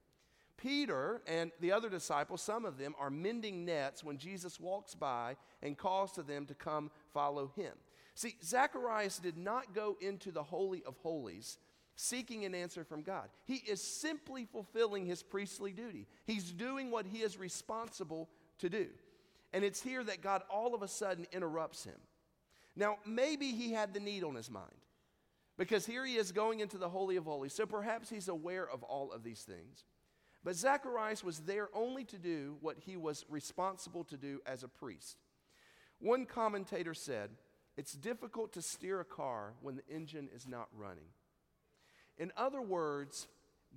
Peter 0.57 1.21
and 1.25 1.51
the 1.59 1.71
other 1.71 1.89
disciples, 1.89 2.41
some 2.41 2.65
of 2.65 2.77
them, 2.77 2.93
are 2.99 3.09
mending 3.09 3.65
nets 3.65 4.03
when 4.03 4.17
Jesus 4.17 4.59
walks 4.59 4.93
by 4.93 5.35
and 5.63 5.77
calls 5.77 6.11
to 6.13 6.23
them 6.23 6.45
to 6.45 6.53
come 6.53 6.91
follow 7.13 7.51
him. 7.55 7.73
See, 8.13 8.35
Zacharias 8.43 9.17
did 9.17 9.37
not 9.37 9.73
go 9.73 9.97
into 10.01 10.31
the 10.31 10.43
Holy 10.43 10.83
of 10.83 10.97
Holies 10.97 11.57
seeking 11.95 12.45
an 12.45 12.55
answer 12.55 12.83
from 12.83 13.01
God. 13.01 13.29
He 13.45 13.55
is 13.55 13.81
simply 13.81 14.45
fulfilling 14.45 15.05
his 15.05 15.23
priestly 15.23 15.71
duty, 15.71 16.07
he's 16.25 16.51
doing 16.51 16.91
what 16.91 17.05
he 17.05 17.19
is 17.19 17.37
responsible 17.37 18.29
to 18.61 18.69
do. 18.69 18.87
And 19.53 19.63
it's 19.63 19.81
here 19.81 20.03
that 20.03 20.21
God 20.21 20.43
all 20.49 20.73
of 20.73 20.81
a 20.81 20.87
sudden 20.87 21.27
interrupts 21.31 21.83
him. 21.83 21.99
Now, 22.75 22.97
maybe 23.05 23.51
he 23.51 23.73
had 23.73 23.93
the 23.93 23.99
need 23.99 24.23
on 24.23 24.35
his 24.35 24.49
mind 24.49 24.65
because 25.57 25.85
here 25.85 26.05
he 26.05 26.15
is 26.15 26.31
going 26.31 26.61
into 26.61 26.77
the 26.77 26.89
Holy 26.89 27.17
of 27.17 27.25
Holies. 27.25 27.53
So 27.53 27.65
perhaps 27.65 28.09
he's 28.09 28.29
aware 28.29 28.67
of 28.67 28.83
all 28.83 29.11
of 29.11 29.23
these 29.23 29.41
things. 29.41 29.85
But 30.43 30.55
Zacharias 30.55 31.23
was 31.23 31.39
there 31.39 31.69
only 31.73 32.03
to 32.05 32.17
do 32.17 32.57
what 32.61 32.77
he 32.79 32.97
was 32.97 33.25
responsible 33.29 34.03
to 34.05 34.17
do 34.17 34.39
as 34.45 34.63
a 34.63 34.67
priest. 34.67 35.17
One 35.99 36.25
commentator 36.25 36.93
said, 36.93 37.29
It's 37.77 37.93
difficult 37.93 38.53
to 38.53 38.61
steer 38.61 39.01
a 39.01 39.05
car 39.05 39.53
when 39.61 39.75
the 39.75 39.87
engine 39.87 40.29
is 40.33 40.47
not 40.47 40.69
running. 40.75 41.09
In 42.17 42.31
other 42.35 42.61
words, 42.61 43.27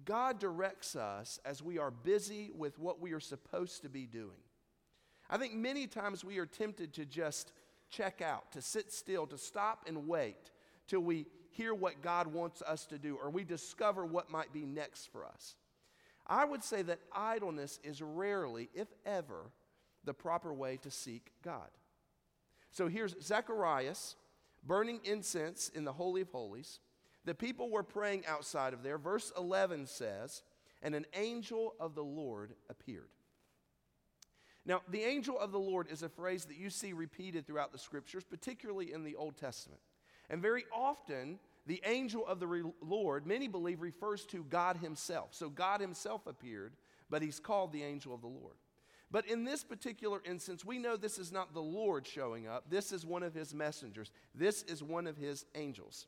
God 0.04 0.38
directs 0.38 0.96
us 0.96 1.38
as 1.44 1.62
we 1.62 1.78
are 1.78 1.90
busy 1.90 2.50
with 2.54 2.78
what 2.78 3.00
we 3.00 3.12
are 3.12 3.20
supposed 3.20 3.82
to 3.82 3.88
be 3.88 4.06
doing. 4.06 4.40
I 5.28 5.38
think 5.38 5.54
many 5.54 5.86
times 5.86 6.24
we 6.24 6.38
are 6.38 6.46
tempted 6.46 6.92
to 6.94 7.06
just 7.06 7.52
check 7.90 8.20
out, 8.22 8.52
to 8.52 8.62
sit 8.62 8.92
still, 8.92 9.26
to 9.28 9.38
stop 9.38 9.84
and 9.86 10.06
wait 10.06 10.50
till 10.86 11.00
we 11.00 11.26
hear 11.50 11.72
what 11.74 12.02
God 12.02 12.26
wants 12.26 12.62
us 12.62 12.84
to 12.86 12.98
do 12.98 13.16
or 13.22 13.30
we 13.30 13.44
discover 13.44 14.04
what 14.04 14.30
might 14.30 14.52
be 14.52 14.64
next 14.64 15.10
for 15.12 15.24
us. 15.24 15.54
I 16.26 16.44
would 16.44 16.64
say 16.64 16.82
that 16.82 17.00
idleness 17.12 17.78
is 17.84 18.00
rarely, 18.02 18.70
if 18.74 18.88
ever, 19.04 19.50
the 20.04 20.14
proper 20.14 20.52
way 20.52 20.78
to 20.78 20.90
seek 20.90 21.32
God. 21.42 21.68
So 22.70 22.88
here's 22.88 23.14
Zacharias 23.22 24.16
burning 24.66 25.00
incense 25.04 25.68
in 25.68 25.84
the 25.84 25.92
Holy 25.92 26.22
of 26.22 26.30
Holies. 26.30 26.80
The 27.24 27.34
people 27.34 27.70
were 27.70 27.82
praying 27.82 28.24
outside 28.26 28.74
of 28.74 28.82
there. 28.82 28.98
Verse 28.98 29.32
11 29.36 29.86
says, 29.86 30.42
And 30.82 30.94
an 30.94 31.06
angel 31.14 31.74
of 31.78 31.94
the 31.94 32.04
Lord 32.04 32.54
appeared. 32.68 33.13
Now, 34.66 34.80
the 34.88 35.02
angel 35.02 35.38
of 35.38 35.52
the 35.52 35.58
Lord 35.58 35.88
is 35.90 36.02
a 36.02 36.08
phrase 36.08 36.46
that 36.46 36.56
you 36.56 36.70
see 36.70 36.92
repeated 36.92 37.46
throughout 37.46 37.72
the 37.72 37.78
scriptures, 37.78 38.24
particularly 38.24 38.92
in 38.92 39.04
the 39.04 39.16
Old 39.16 39.36
Testament. 39.36 39.80
And 40.30 40.40
very 40.40 40.64
often, 40.72 41.38
the 41.66 41.82
angel 41.84 42.26
of 42.26 42.40
the 42.40 42.46
re- 42.46 42.62
Lord, 42.80 43.26
many 43.26 43.46
believe, 43.46 43.82
refers 43.82 44.24
to 44.26 44.44
God 44.44 44.78
Himself. 44.78 45.28
So 45.32 45.50
God 45.50 45.80
Himself 45.80 46.26
appeared, 46.26 46.72
but 47.10 47.20
He's 47.20 47.38
called 47.38 47.72
the 47.72 47.82
angel 47.82 48.14
of 48.14 48.22
the 48.22 48.26
Lord. 48.26 48.54
But 49.10 49.26
in 49.26 49.44
this 49.44 49.62
particular 49.62 50.22
instance, 50.24 50.64
we 50.64 50.78
know 50.78 50.96
this 50.96 51.18
is 51.18 51.30
not 51.30 51.52
the 51.52 51.60
Lord 51.60 52.06
showing 52.06 52.48
up. 52.48 52.64
This 52.70 52.90
is 52.90 53.04
one 53.04 53.22
of 53.22 53.34
His 53.34 53.54
messengers. 53.54 54.10
This 54.34 54.62
is 54.62 54.82
one 54.82 55.06
of 55.06 55.16
His 55.16 55.44
angels. 55.54 56.06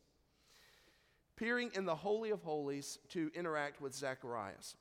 Appearing 1.35 1.71
in 1.75 1.85
the 1.85 1.95
Holy 1.95 2.31
of 2.31 2.41
Holies 2.41 2.97
to 3.09 3.31
interact 3.35 3.81
with 3.81 3.93
Zacharias. 3.93 4.75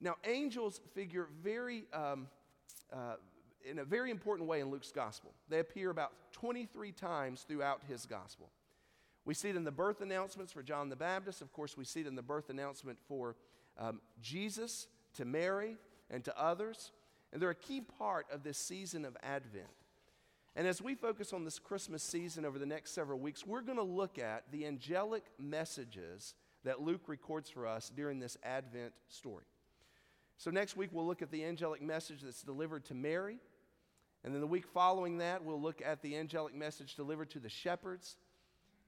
Now, 0.00 0.16
angels 0.24 0.80
figure 0.94 1.28
very 1.42 1.84
um, 1.92 2.26
uh, 2.92 3.16
in 3.68 3.78
a 3.78 3.84
very 3.84 4.10
important 4.10 4.48
way 4.48 4.60
in 4.60 4.70
Luke's 4.70 4.92
gospel. 4.92 5.32
They 5.48 5.58
appear 5.58 5.90
about 5.90 6.12
23 6.32 6.92
times 6.92 7.44
throughout 7.46 7.82
his 7.88 8.06
gospel. 8.06 8.50
We 9.24 9.34
see 9.34 9.50
it 9.50 9.56
in 9.56 9.64
the 9.64 9.70
birth 9.70 10.00
announcements 10.00 10.52
for 10.52 10.62
John 10.62 10.88
the 10.88 10.96
Baptist. 10.96 11.42
Of 11.42 11.52
course, 11.52 11.76
we 11.76 11.84
see 11.84 12.00
it 12.00 12.06
in 12.06 12.14
the 12.14 12.22
birth 12.22 12.48
announcement 12.48 12.98
for 13.06 13.36
um, 13.78 14.00
Jesus 14.22 14.86
to 15.14 15.24
Mary 15.24 15.76
and 16.10 16.24
to 16.24 16.40
others. 16.40 16.92
And 17.32 17.42
they're 17.42 17.50
a 17.50 17.54
key 17.54 17.80
part 17.80 18.26
of 18.32 18.42
this 18.42 18.56
season 18.56 19.04
of 19.04 19.16
Advent. 19.22 19.66
And 20.56 20.66
as 20.66 20.80
we 20.80 20.94
focus 20.94 21.32
on 21.32 21.44
this 21.44 21.58
Christmas 21.58 22.02
season 22.02 22.44
over 22.44 22.58
the 22.58 22.66
next 22.66 22.92
several 22.92 23.18
weeks, 23.18 23.46
we're 23.46 23.60
going 23.60 23.76
to 23.76 23.84
look 23.84 24.18
at 24.18 24.44
the 24.50 24.66
angelic 24.66 25.24
messages 25.38 26.34
that 26.64 26.80
Luke 26.80 27.02
records 27.06 27.50
for 27.50 27.66
us 27.66 27.92
during 27.94 28.18
this 28.18 28.36
Advent 28.42 28.92
story. 29.08 29.44
So, 30.38 30.52
next 30.52 30.76
week, 30.76 30.90
we'll 30.92 31.06
look 31.06 31.20
at 31.20 31.32
the 31.32 31.44
angelic 31.44 31.82
message 31.82 32.22
that's 32.22 32.42
delivered 32.42 32.84
to 32.86 32.94
Mary. 32.94 33.38
And 34.22 34.32
then 34.32 34.40
the 34.40 34.46
week 34.46 34.68
following 34.68 35.18
that, 35.18 35.44
we'll 35.44 35.60
look 35.60 35.82
at 35.84 36.00
the 36.00 36.16
angelic 36.16 36.54
message 36.54 36.94
delivered 36.94 37.28
to 37.30 37.40
the 37.40 37.48
shepherds. 37.48 38.16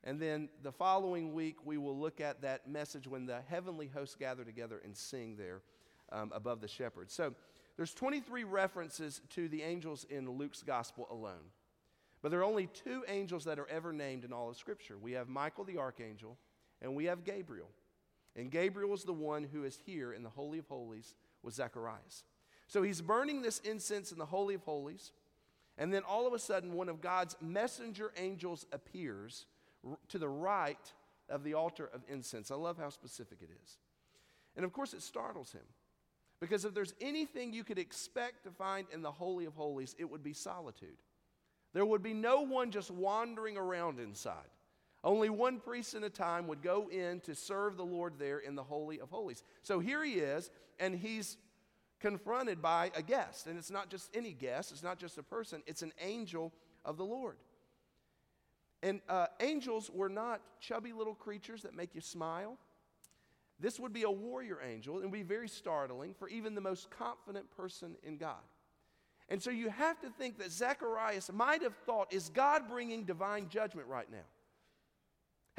And 0.04 0.21
then 0.21 0.49
the 0.62 0.71
following 0.71 1.35
week, 1.35 1.57
we 1.64 1.76
will 1.76 1.99
look 1.99 2.21
at 2.21 2.40
that 2.42 2.69
message 2.69 3.09
when 3.09 3.26
the 3.26 3.40
heavenly 3.49 3.88
hosts 3.88 4.14
gather 4.14 4.45
together 4.45 4.80
and 4.85 4.97
sing 4.97 5.35
there 5.37 5.62
um, 6.12 6.30
above 6.33 6.61
the 6.61 6.69
shepherds. 6.69 7.12
So, 7.12 7.35
there's 7.76 7.95
23 7.95 8.45
references 8.45 9.21
to 9.30 9.49
the 9.49 9.62
angels 9.62 10.07
in 10.09 10.30
Luke's 10.30 10.62
gospel 10.62 11.09
alone. 11.11 11.50
But 12.23 12.30
there 12.30 12.40
are 12.40 12.45
only 12.45 12.69
two 12.69 13.02
angels 13.09 13.45
that 13.47 13.59
are 13.59 13.69
ever 13.69 13.92
named 13.92 14.25
in 14.25 14.33
all 14.33 14.50
of 14.50 14.57
Scripture. 14.57 14.99
We 14.99 15.12
have 15.12 15.28
Michael 15.28 15.64
the 15.64 15.78
archangel, 15.78 16.37
and 16.80 16.95
we 16.95 17.07
have 17.07 17.25
Gabriel. 17.25 17.71
And 18.37 18.52
Gabriel 18.52 18.95
is 18.95 19.02
the 19.02 19.12
one 19.12 19.42
who 19.42 19.64
is 19.64 19.76
here 19.85 20.12
in 20.12 20.23
the 20.23 20.28
Holy 20.28 20.61
of 20.61 20.69
Holies 20.69 21.16
with 21.42 21.54
Zacharias. 21.54 22.25
So 22.66 22.82
he's 22.82 23.00
burning 23.00 23.42
this 23.42 23.59
incense 23.61 24.12
in 24.12 24.18
the 24.18 24.26
Holy 24.26 24.54
of 24.54 24.62
Holies, 24.62 25.12
and 25.78 25.92
then 25.92 26.02
all 26.02 26.26
of 26.26 26.32
a 26.32 26.38
sudden, 26.38 26.75
one 26.75 26.88
of 26.88 27.00
God's 27.00 27.37
messenger 27.40 28.12
angels 28.16 28.66
appears 28.73 29.47
to 30.09 30.18
the 30.18 30.28
right 30.28 30.92
of 31.28 31.42
the 31.42 31.54
altar 31.54 31.88
of 31.92 32.02
incense. 32.09 32.50
I 32.50 32.56
love 32.56 32.76
how 32.76 32.90
specific 32.90 33.38
it 33.40 33.50
is. 33.62 33.78
And 34.56 34.64
of 34.64 34.73
course, 34.73 34.92
it 34.92 35.02
startles 35.02 35.52
him. 35.52 35.62
Because 36.40 36.64
if 36.64 36.75
there's 36.75 36.94
anything 37.00 37.52
you 37.52 37.64
could 37.64 37.78
expect 37.78 38.44
to 38.44 38.50
find 38.50 38.87
in 38.92 39.02
the 39.02 39.11
Holy 39.11 39.44
of 39.44 39.54
Holies, 39.54 39.94
it 39.99 40.11
would 40.11 40.23
be 40.23 40.32
solitude. 40.32 40.97
There 41.73 41.85
would 41.85 42.02
be 42.02 42.14
no 42.14 42.42
one 42.42 42.70
just 42.70 42.90
wandering 42.90 43.56
around 43.56 44.00
inside. 44.00 44.49
Only 45.02 45.30
one 45.30 45.61
priest 45.61 45.95
at 45.95 46.02
a 46.02 46.11
time 46.11 46.47
would 46.49 46.62
go 46.62 46.88
in 46.90 47.21
to 47.21 47.35
serve 47.35 47.76
the 47.76 47.85
Lord 47.85 48.14
there 48.19 48.38
in 48.38 48.54
the 48.54 48.62
Holy 48.62 49.00
of 49.00 49.09
Holies. 49.09 49.42
So 49.62 49.80
here 49.80 50.04
he 50.04 50.14
is, 50.14 50.50
and 50.78 50.95
he's 50.95 51.38
confronted 52.00 52.61
by 52.61 52.90
a 52.95 53.02
guest. 53.02 53.47
And 53.47 53.59
it's 53.59 53.71
not 53.71 53.90
just 53.90 54.11
any 54.14 54.33
guest, 54.33 54.73
it's 54.73 54.83
not 54.83 54.99
just 54.99 55.16
a 55.16 55.23
person, 55.23 55.62
it's 55.66 55.83
an 55.83 55.92
angel 56.00 56.52
of 56.85 56.97
the 56.97 57.04
Lord. 57.04 57.37
And 58.83 59.00
uh, 59.09 59.26
angels 59.40 59.90
were 59.90 60.09
not 60.09 60.40
chubby 60.61 60.92
little 60.92 61.14
creatures 61.14 61.62
that 61.62 61.75
make 61.75 61.95
you 61.95 62.00
smile. 62.00 62.57
This 63.59 63.78
would 63.78 63.92
be 63.92 64.04
a 64.04 64.11
warrior 64.11 64.59
angel 64.62 65.00
and 65.00 65.12
be 65.12 65.23
very 65.23 65.49
startling 65.49 66.14
for 66.14 66.28
even 66.28 66.54
the 66.54 66.62
most 66.62 66.90
confident 66.90 67.50
person 67.54 67.97
in 68.02 68.16
God. 68.16 68.40
And 69.28 69.40
so 69.42 69.50
you 69.50 69.69
have 69.69 70.00
to 70.00 70.09
think 70.09 70.38
that 70.38 70.50
Zacharias 70.50 71.30
might 71.33 71.62
have 71.62 71.76
thought, 71.87 72.12
is 72.12 72.30
God 72.30 72.69
bringing 72.69 73.04
divine 73.04 73.49
judgment 73.49 73.87
right 73.87 74.11
now? 74.11 74.26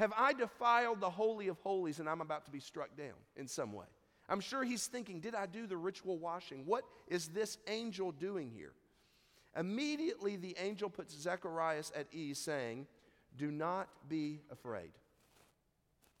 Have 0.02 0.12
I 0.16 0.32
defiled 0.32 0.98
the 0.98 1.10
Holy 1.10 1.46
of 1.46 1.60
Holies 1.60 2.00
and 2.00 2.08
I'm 2.08 2.20
about 2.20 2.44
to 2.46 2.50
be 2.50 2.58
struck 2.58 2.96
down 2.96 3.14
in 3.36 3.46
some 3.46 3.72
way? 3.72 3.86
I'm 4.28 4.40
sure 4.40 4.64
he's 4.64 4.88
thinking, 4.88 5.20
Did 5.20 5.36
I 5.36 5.46
do 5.46 5.64
the 5.64 5.76
ritual 5.76 6.18
washing? 6.18 6.66
What 6.66 6.82
is 7.06 7.28
this 7.28 7.56
angel 7.68 8.10
doing 8.10 8.50
here? 8.50 8.72
Immediately, 9.56 10.34
the 10.34 10.56
angel 10.58 10.90
puts 10.90 11.14
Zacharias 11.14 11.92
at 11.94 12.08
ease, 12.12 12.40
saying, 12.40 12.88
Do 13.38 13.52
not 13.52 13.88
be 14.08 14.40
afraid. 14.50 14.90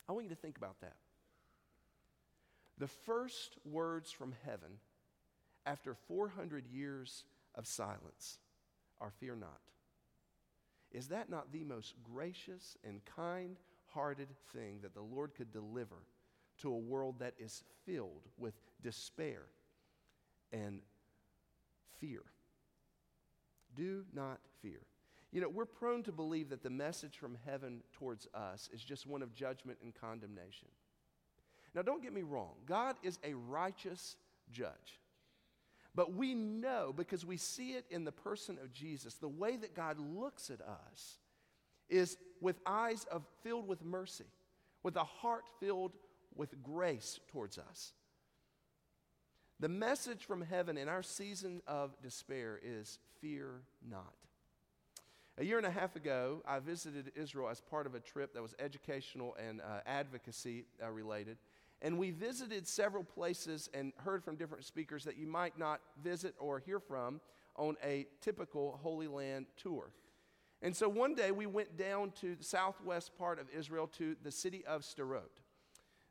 I 0.08 0.12
want 0.12 0.26
you 0.26 0.30
to 0.30 0.40
think 0.40 0.56
about 0.56 0.80
that. 0.82 0.94
The 2.78 2.86
first 2.86 3.56
words 3.64 4.12
from 4.12 4.32
heaven 4.46 4.78
after 5.66 5.96
400 6.06 6.68
years 6.68 7.24
of 7.56 7.66
silence 7.66 8.38
are 9.00 9.10
fear 9.10 9.34
not. 9.34 9.58
Is 10.92 11.08
that 11.08 11.28
not 11.28 11.50
the 11.50 11.64
most 11.64 11.94
gracious 12.04 12.76
and 12.84 13.00
kind 13.16 13.56
hearted 13.94 14.28
thing 14.52 14.78
that 14.82 14.94
the 14.94 15.02
Lord 15.02 15.34
could 15.34 15.52
deliver 15.52 15.96
to 16.58 16.72
a 16.72 16.78
world 16.78 17.16
that 17.20 17.34
is 17.38 17.62
filled 17.86 18.28
with 18.38 18.54
despair 18.82 19.42
and 20.52 20.80
fear. 22.00 22.22
Do 23.74 24.04
not 24.12 24.38
fear. 24.60 24.80
You 25.32 25.40
know, 25.40 25.48
we're 25.48 25.64
prone 25.64 26.02
to 26.04 26.12
believe 26.12 26.50
that 26.50 26.62
the 26.62 26.70
message 26.70 27.16
from 27.16 27.38
heaven 27.46 27.82
towards 27.92 28.28
us 28.34 28.68
is 28.72 28.84
just 28.84 29.06
one 29.06 29.22
of 29.22 29.34
judgment 29.34 29.78
and 29.82 29.94
condemnation. 29.94 30.68
Now, 31.74 31.80
don't 31.80 32.02
get 32.02 32.12
me 32.12 32.22
wrong, 32.22 32.52
God 32.66 32.96
is 33.02 33.18
a 33.24 33.34
righteous 33.34 34.16
judge. 34.50 35.00
But 35.94 36.14
we 36.14 36.34
know 36.34 36.92
because 36.94 37.24
we 37.24 37.36
see 37.36 37.72
it 37.72 37.84
in 37.90 38.04
the 38.04 38.12
person 38.12 38.58
of 38.62 38.72
Jesus, 38.72 39.14
the 39.14 39.28
way 39.28 39.56
that 39.56 39.74
God 39.74 39.98
looks 39.98 40.50
at 40.50 40.60
us 40.60 41.18
is 41.88 42.16
with 42.42 42.58
eyes 42.66 43.06
of, 43.10 43.22
filled 43.42 43.68
with 43.68 43.84
mercy, 43.84 44.26
with 44.82 44.96
a 44.96 45.04
heart 45.04 45.44
filled 45.60 45.92
with 46.34 46.62
grace 46.62 47.20
towards 47.28 47.56
us. 47.56 47.92
The 49.60 49.68
message 49.68 50.24
from 50.24 50.42
heaven 50.42 50.76
in 50.76 50.88
our 50.88 51.02
season 51.02 51.62
of 51.68 51.94
despair 52.02 52.58
is 52.62 52.98
fear 53.20 53.62
not. 53.88 54.12
A 55.38 55.44
year 55.44 55.56
and 55.56 55.66
a 55.66 55.70
half 55.70 55.96
ago, 55.96 56.42
I 56.46 56.58
visited 56.58 57.12
Israel 57.14 57.48
as 57.48 57.60
part 57.60 57.86
of 57.86 57.94
a 57.94 58.00
trip 58.00 58.34
that 58.34 58.42
was 58.42 58.54
educational 58.58 59.36
and 59.36 59.60
uh, 59.60 59.80
advocacy 59.86 60.66
uh, 60.82 60.90
related. 60.90 61.38
And 61.80 61.96
we 61.96 62.10
visited 62.10 62.66
several 62.66 63.02
places 63.02 63.70
and 63.72 63.92
heard 63.98 64.22
from 64.22 64.36
different 64.36 64.64
speakers 64.64 65.04
that 65.04 65.16
you 65.16 65.26
might 65.26 65.58
not 65.58 65.80
visit 66.02 66.34
or 66.38 66.58
hear 66.58 66.80
from 66.80 67.20
on 67.56 67.76
a 67.84 68.06
typical 68.20 68.78
Holy 68.82 69.06
Land 69.08 69.46
tour. 69.56 69.92
And 70.62 70.74
so 70.76 70.88
one 70.88 71.14
day 71.14 71.32
we 71.32 71.46
went 71.46 71.76
down 71.76 72.12
to 72.20 72.36
the 72.36 72.44
southwest 72.44 73.18
part 73.18 73.40
of 73.40 73.46
Israel 73.56 73.88
to 73.98 74.14
the 74.22 74.30
city 74.30 74.64
of 74.64 74.82
Sderot. 74.82 75.42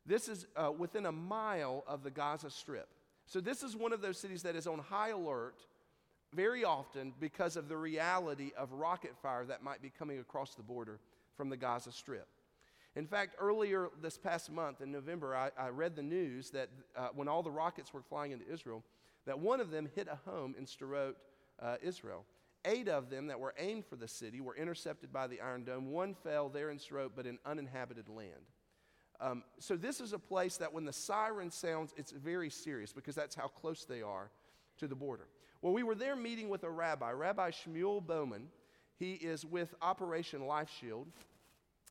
This 0.06 0.28
is 0.28 0.46
uh, 0.56 0.72
within 0.78 1.06
a 1.06 1.12
mile 1.12 1.86
of 1.88 2.04
the 2.04 2.12
Gaza 2.12 2.50
Strip. 2.50 2.90
So 3.26 3.40
this 3.40 3.64
is 3.64 3.78
one 3.78 3.94
of 3.94 4.02
those 4.02 4.18
cities 4.18 4.44
that 4.44 4.56
is 4.56 4.68
on 4.68 4.80
high 4.80 5.10
alert 5.10 5.56
very 6.34 6.66
often 6.66 7.14
because 7.20 7.56
of 7.56 7.70
the 7.70 7.78
reality 7.78 8.52
of 8.58 8.72
rocket 8.74 9.16
fire 9.22 9.46
that 9.46 9.64
might 9.64 9.82
be 9.82 9.90
coming 9.90 10.20
across 10.20 10.56
the 10.56 10.64
border 10.64 11.00
from 11.38 11.50
the 11.50 11.58
Gaza 11.58 11.92
Strip. 11.92 12.28
In 12.96 13.08
fact, 13.08 13.36
earlier 13.40 13.90
this 14.02 14.18
past 14.18 14.52
month 14.52 14.82
in 14.82 14.92
November, 14.92 15.34
I, 15.34 15.52
I 15.58 15.70
read 15.70 15.96
the 15.96 16.04
news 16.04 16.50
that 16.50 16.68
uh, 16.98 17.10
when 17.14 17.30
all 17.30 17.42
the 17.42 17.52
rockets 17.52 17.94
were 17.94 18.02
flying 18.02 18.32
into 18.32 18.52
Israel, 18.52 18.84
that 19.26 19.40
one 19.40 19.62
of 19.62 19.72
them 19.72 19.88
hit 19.96 20.10
a 20.12 20.30
home 20.30 20.56
in 20.58 20.66
Sderot, 20.66 21.14
uh, 21.62 21.76
Israel. 21.82 22.26
Eight 22.66 22.88
of 22.88 23.10
them 23.10 23.28
that 23.28 23.40
were 23.40 23.54
aimed 23.58 23.86
for 23.86 23.96
the 23.96 24.08
city 24.08 24.40
were 24.40 24.56
intercepted 24.56 25.12
by 25.12 25.28
the 25.28 25.42
Iron 25.42 25.64
Dome. 25.64 25.92
One 25.92 26.14
fell 26.14 26.50
there 26.50 26.70
in 26.70 26.78
Sderot, 26.78 27.12
but 27.16 27.26
in 27.26 27.40
uninhabited 27.46 28.08
land. 28.08 28.46
Um, 29.20 29.44
so 29.60 29.76
this 29.76 30.02
is 30.02 30.14
a 30.14 30.20
place 30.20 30.58
that 30.58 30.74
when 30.74 30.86
the 30.86 30.94
siren 30.94 31.52
sounds, 31.52 31.94
it's 31.96 32.12
very 32.12 32.50
serious 32.50 32.92
because 32.92 33.16
that's 33.16 33.36
how 33.36 33.48
close 33.48 33.86
they 33.86 34.02
are 34.02 34.30
to 34.78 34.88
the 34.88 34.96
border. 34.96 35.28
Well, 35.62 35.74
we 35.74 35.84
were 35.84 35.96
there 35.96 36.16
meeting 36.16 36.50
with 36.50 36.64
a 36.64 36.70
rabbi, 36.70 37.12
Rabbi 37.12 37.52
Shmuel 37.52 38.06
Bowman. 38.06 38.48
He 38.98 39.14
is 39.14 39.46
with 39.46 39.74
Operation 39.82 40.48
Life 40.48 40.70
Shield. 40.80 41.08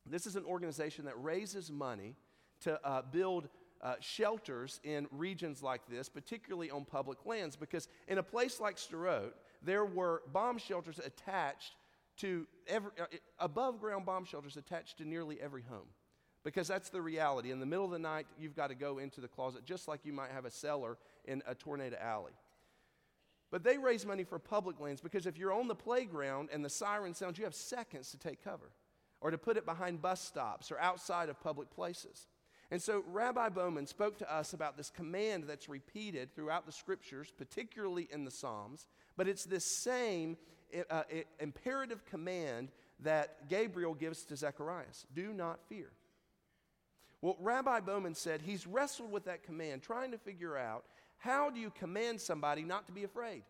This 0.05 0.25
is 0.25 0.35
an 0.35 0.45
organization 0.45 1.05
that 1.05 1.21
raises 1.21 1.71
money 1.71 2.15
to 2.61 2.79
uh, 2.85 3.01
build 3.01 3.47
uh, 3.81 3.95
shelters 3.99 4.79
in 4.83 5.07
regions 5.11 5.63
like 5.63 5.81
this, 5.87 6.09
particularly 6.09 6.69
on 6.69 6.85
public 6.85 7.25
lands, 7.25 7.55
because 7.55 7.87
in 8.07 8.17
a 8.17 8.23
place 8.23 8.59
like 8.59 8.77
Sderot, 8.77 9.31
there 9.61 9.85
were 9.85 10.23
bomb 10.31 10.57
shelters 10.57 10.99
attached 10.99 11.75
to 12.17 12.47
every, 12.67 12.91
uh, 12.99 13.05
above 13.39 13.79
ground 13.79 14.05
bomb 14.05 14.25
shelters 14.25 14.57
attached 14.57 14.97
to 14.97 15.05
nearly 15.05 15.39
every 15.41 15.63
home. 15.63 15.87
Because 16.43 16.67
that's 16.67 16.89
the 16.89 17.01
reality. 17.01 17.51
In 17.51 17.59
the 17.59 17.65
middle 17.67 17.85
of 17.85 17.91
the 17.91 17.99
night, 17.99 18.25
you've 18.39 18.55
got 18.55 18.67
to 18.67 18.75
go 18.75 18.97
into 18.97 19.21
the 19.21 19.27
closet, 19.27 19.63
just 19.63 19.87
like 19.87 19.99
you 20.03 20.13
might 20.13 20.31
have 20.31 20.45
a 20.45 20.49
cellar 20.49 20.97
in 21.25 21.43
a 21.45 21.53
tornado 21.53 21.97
alley. 22.01 22.33
But 23.51 23.63
they 23.63 23.77
raise 23.77 24.05
money 24.05 24.23
for 24.23 24.39
public 24.39 24.79
lands 24.79 25.01
because 25.01 25.27
if 25.27 25.37
you're 25.37 25.53
on 25.53 25.67
the 25.67 25.75
playground 25.75 26.49
and 26.51 26.63
the 26.63 26.69
siren 26.69 27.13
sounds, 27.13 27.37
you 27.37 27.43
have 27.43 27.53
seconds 27.53 28.09
to 28.11 28.17
take 28.17 28.43
cover 28.43 28.71
or 29.19 29.29
to 29.29 29.37
put 29.37 29.57
it 29.57 29.65
behind 29.65 30.01
bus 30.01 30.21
stops 30.21 30.71
or 30.71 30.79
outside 30.79 31.29
of 31.29 31.39
public 31.39 31.69
places. 31.69 32.27
And 32.71 32.81
so 32.81 33.03
Rabbi 33.05 33.49
Bowman 33.49 33.85
spoke 33.85 34.17
to 34.19 34.33
us 34.33 34.53
about 34.53 34.77
this 34.77 34.89
command 34.89 35.43
that's 35.45 35.67
repeated 35.67 36.33
throughout 36.33 36.65
the 36.65 36.71
scriptures, 36.71 37.31
particularly 37.37 38.07
in 38.11 38.23
the 38.23 38.31
Psalms, 38.31 38.87
but 39.17 39.27
it's 39.27 39.43
this 39.43 39.65
same 39.65 40.37
uh, 40.89 41.03
imperative 41.41 42.05
command 42.05 42.69
that 43.01 43.49
Gabriel 43.49 43.93
gives 43.93 44.23
to 44.23 44.37
Zacharias 44.37 45.05
do 45.13 45.33
not 45.33 45.59
fear. 45.67 45.91
Well, 47.21 47.35
Rabbi 47.39 47.81
Bowman 47.81 48.15
said 48.15 48.41
he's 48.41 48.65
wrestled 48.65 49.11
with 49.11 49.25
that 49.25 49.43
command, 49.43 49.83
trying 49.83 50.11
to 50.11 50.17
figure 50.17 50.57
out 50.57 50.85
how 51.17 51.49
do 51.49 51.59
you 51.59 51.71
command 51.71 52.21
somebody 52.21 52.63
not 52.63 52.87
to 52.87 52.93
be 52.93 53.03
afraid? 53.03 53.43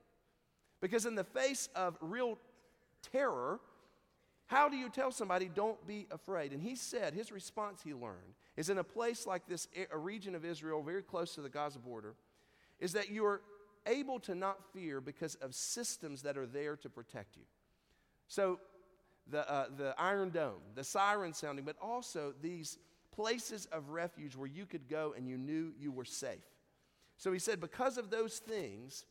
Because 0.81 1.05
in 1.05 1.15
the 1.15 1.23
face 1.23 1.69
of 1.75 1.95
real 2.01 2.37
terror, 3.13 3.59
how 4.51 4.67
do 4.67 4.75
you 4.75 4.89
tell 4.89 5.13
somebody, 5.13 5.49
don't 5.53 5.87
be 5.87 6.07
afraid? 6.11 6.51
And 6.51 6.61
he 6.61 6.75
said, 6.75 7.13
his 7.13 7.31
response 7.31 7.81
he 7.81 7.93
learned 7.93 8.35
is 8.57 8.69
in 8.69 8.79
a 8.79 8.83
place 8.83 9.25
like 9.25 9.47
this, 9.47 9.69
a 9.89 9.97
region 9.97 10.35
of 10.35 10.43
Israel 10.43 10.83
very 10.83 11.01
close 11.01 11.35
to 11.35 11.41
the 11.41 11.47
Gaza 11.47 11.79
border, 11.79 12.15
is 12.77 12.91
that 12.91 13.09
you're 13.09 13.39
able 13.85 14.19
to 14.19 14.35
not 14.35 14.57
fear 14.73 14.99
because 14.99 15.35
of 15.35 15.55
systems 15.55 16.23
that 16.23 16.37
are 16.37 16.45
there 16.45 16.75
to 16.75 16.89
protect 16.89 17.37
you. 17.37 17.43
So, 18.27 18.59
the, 19.25 19.49
uh, 19.49 19.67
the 19.77 19.95
Iron 19.97 20.31
Dome, 20.31 20.59
the 20.75 20.83
siren 20.83 21.33
sounding, 21.33 21.63
but 21.63 21.77
also 21.81 22.33
these 22.41 22.77
places 23.15 23.67
of 23.67 23.91
refuge 23.91 24.35
where 24.35 24.47
you 24.47 24.65
could 24.65 24.89
go 24.89 25.13
and 25.15 25.29
you 25.29 25.37
knew 25.37 25.71
you 25.79 25.93
were 25.93 26.03
safe. 26.03 26.43
So 27.15 27.31
he 27.31 27.39
said, 27.39 27.61
because 27.61 27.97
of 27.97 28.09
those 28.09 28.39
things, 28.39 29.05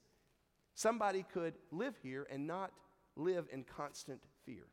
somebody 0.74 1.24
could 1.32 1.54
live 1.70 1.94
here 2.02 2.26
and 2.30 2.46
not 2.46 2.72
live 3.16 3.46
in 3.50 3.64
constant 3.64 4.20
fear. 4.44 4.66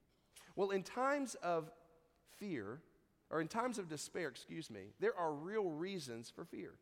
Well, 0.58 0.72
in 0.72 0.82
times 0.82 1.36
of 1.36 1.70
fear, 2.40 2.82
or 3.30 3.40
in 3.40 3.48
times 3.48 3.78
of 3.78 3.88
despair, 3.88 4.28
excuse 4.28 4.72
me, 4.72 4.88
there 5.00 5.16
are 5.16 5.32
real 5.32 5.70
reasons 5.70 6.32
for 6.36 6.46
fear. 6.46 6.74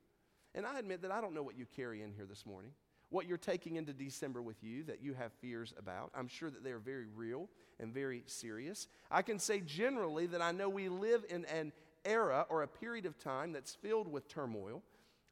And 0.56 0.66
I 0.66 0.80
admit 0.80 1.02
that 1.02 1.12
I 1.12 1.20
don't 1.20 1.36
know 1.36 1.44
what 1.44 1.58
you 1.58 1.66
carry 1.76 2.02
in 2.02 2.14
here 2.14 2.26
this 2.26 2.46
morning, 2.46 2.72
what 3.10 3.28
you're 3.28 3.38
taking 3.38 3.76
into 3.76 3.92
December 3.92 4.42
with 4.42 4.64
you 4.64 4.86
that 4.86 5.04
you 5.04 5.14
have 5.14 5.34
fears 5.42 5.74
about. 5.78 6.10
I'm 6.16 6.30
sure 6.30 6.50
that 6.50 6.64
they 6.64 6.72
are 6.72 6.80
very 6.80 7.08
real 7.14 7.50
and 7.78 7.94
very 7.94 8.24
serious. 8.28 8.88
I 9.12 9.22
can 9.22 9.40
say 9.40 9.60
generally 9.60 10.26
that 10.28 10.42
I 10.42 10.54
know 10.54 10.70
we 10.70 10.88
live 10.88 11.26
in 11.30 11.44
an 11.46 11.74
era 12.06 12.46
or 12.48 12.64
a 12.64 12.68
period 12.68 13.06
of 13.06 13.20
time 13.20 13.52
that's 13.52 13.76
filled 13.76 14.08
with 14.08 14.30
turmoil. 14.30 14.84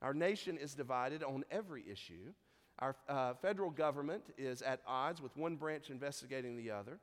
Our 0.02 0.14
nation 0.14 0.58
is 0.58 0.76
divided 0.76 1.24
on 1.24 1.46
every 1.50 1.86
issue. 1.90 2.34
Our 2.80 2.98
uh, 3.08 3.36
federal 3.36 3.70
government 3.70 4.24
is 4.38 4.62
at 4.62 4.82
odds 4.86 5.22
with 5.22 5.38
one 5.38 5.56
branch 5.56 5.90
investigating 5.90 6.58
the 6.58 6.72
other. 6.72 7.00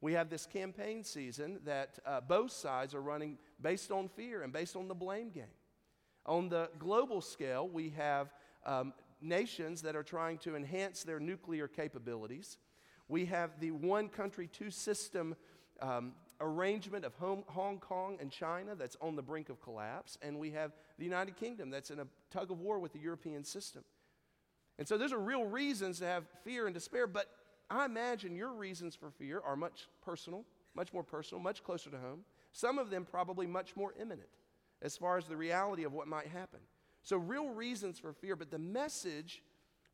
We 0.00 0.14
have 0.14 0.30
this 0.30 0.46
campaign 0.46 1.04
season 1.04 1.60
that 1.64 1.98
uh, 2.06 2.20
both 2.20 2.52
sides 2.52 2.94
are 2.94 3.02
running 3.02 3.38
based 3.60 3.90
on 3.90 4.08
fear 4.08 4.42
and 4.42 4.52
based 4.52 4.76
on 4.76 4.88
the 4.88 4.94
blame 4.94 5.30
game. 5.30 5.44
On 6.26 6.48
the 6.48 6.70
global 6.78 7.20
scale, 7.20 7.68
we 7.68 7.90
have 7.90 8.32
um, 8.64 8.94
nations 9.20 9.82
that 9.82 9.96
are 9.96 10.02
trying 10.02 10.38
to 10.38 10.56
enhance 10.56 11.02
their 11.02 11.20
nuclear 11.20 11.68
capabilities. 11.68 12.58
We 13.08 13.26
have 13.26 13.60
the 13.60 13.72
one 13.72 14.08
country, 14.08 14.46
two 14.46 14.70
system 14.70 15.36
um, 15.82 16.12
arrangement 16.40 17.04
of 17.04 17.14
Hong, 17.14 17.78
Kong 17.80 18.18
and 18.20 18.30
China 18.30 18.74
that's 18.74 18.96
on 19.00 19.16
the 19.16 19.22
brink 19.22 19.48
of 19.48 19.60
collapse. 19.60 20.16
And 20.22 20.38
we 20.38 20.50
have 20.52 20.72
the 20.98 21.04
United 21.04 21.36
Kingdom 21.36 21.70
that's 21.70 21.90
in 21.90 22.00
a 22.00 22.06
tug 22.30 22.50
of 22.50 22.60
war 22.60 22.78
with 22.78 22.92
the 22.92 22.98
European 22.98 23.44
system. 23.44 23.82
And 24.78 24.88
so 24.88 24.96
those 24.96 25.12
are 25.12 25.18
real 25.18 25.44
reasons 25.44 25.98
to 25.98 26.06
have 26.06 26.24
fear 26.42 26.66
and 26.66 26.72
despair, 26.72 27.06
but 27.06 27.28
I 27.70 27.84
imagine 27.84 28.34
your 28.34 28.52
reasons 28.52 28.96
for 28.96 29.10
fear 29.10 29.40
are 29.44 29.56
much 29.56 29.88
personal, 30.04 30.44
much 30.74 30.92
more 30.92 31.04
personal, 31.04 31.42
much 31.42 31.62
closer 31.62 31.88
to 31.90 31.98
home. 31.98 32.24
Some 32.52 32.78
of 32.78 32.90
them 32.90 33.06
probably 33.08 33.46
much 33.46 33.76
more 33.76 33.94
imminent 34.00 34.28
as 34.82 34.96
far 34.96 35.16
as 35.16 35.26
the 35.26 35.36
reality 35.36 35.84
of 35.84 35.92
what 35.92 36.08
might 36.08 36.26
happen. 36.26 36.60
So, 37.02 37.16
real 37.16 37.48
reasons 37.48 37.98
for 37.98 38.12
fear, 38.12 38.36
but 38.36 38.50
the 38.50 38.58
message 38.58 39.42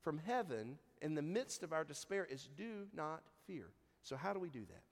from 0.02 0.18
heaven 0.18 0.78
in 1.02 1.14
the 1.14 1.22
midst 1.22 1.62
of 1.62 1.72
our 1.72 1.84
despair 1.84 2.26
is 2.28 2.48
do 2.56 2.86
not 2.94 3.22
fear. 3.46 3.66
So, 4.02 4.16
how 4.16 4.32
do 4.32 4.40
we 4.40 4.48
do 4.48 4.64
that? 4.66 4.82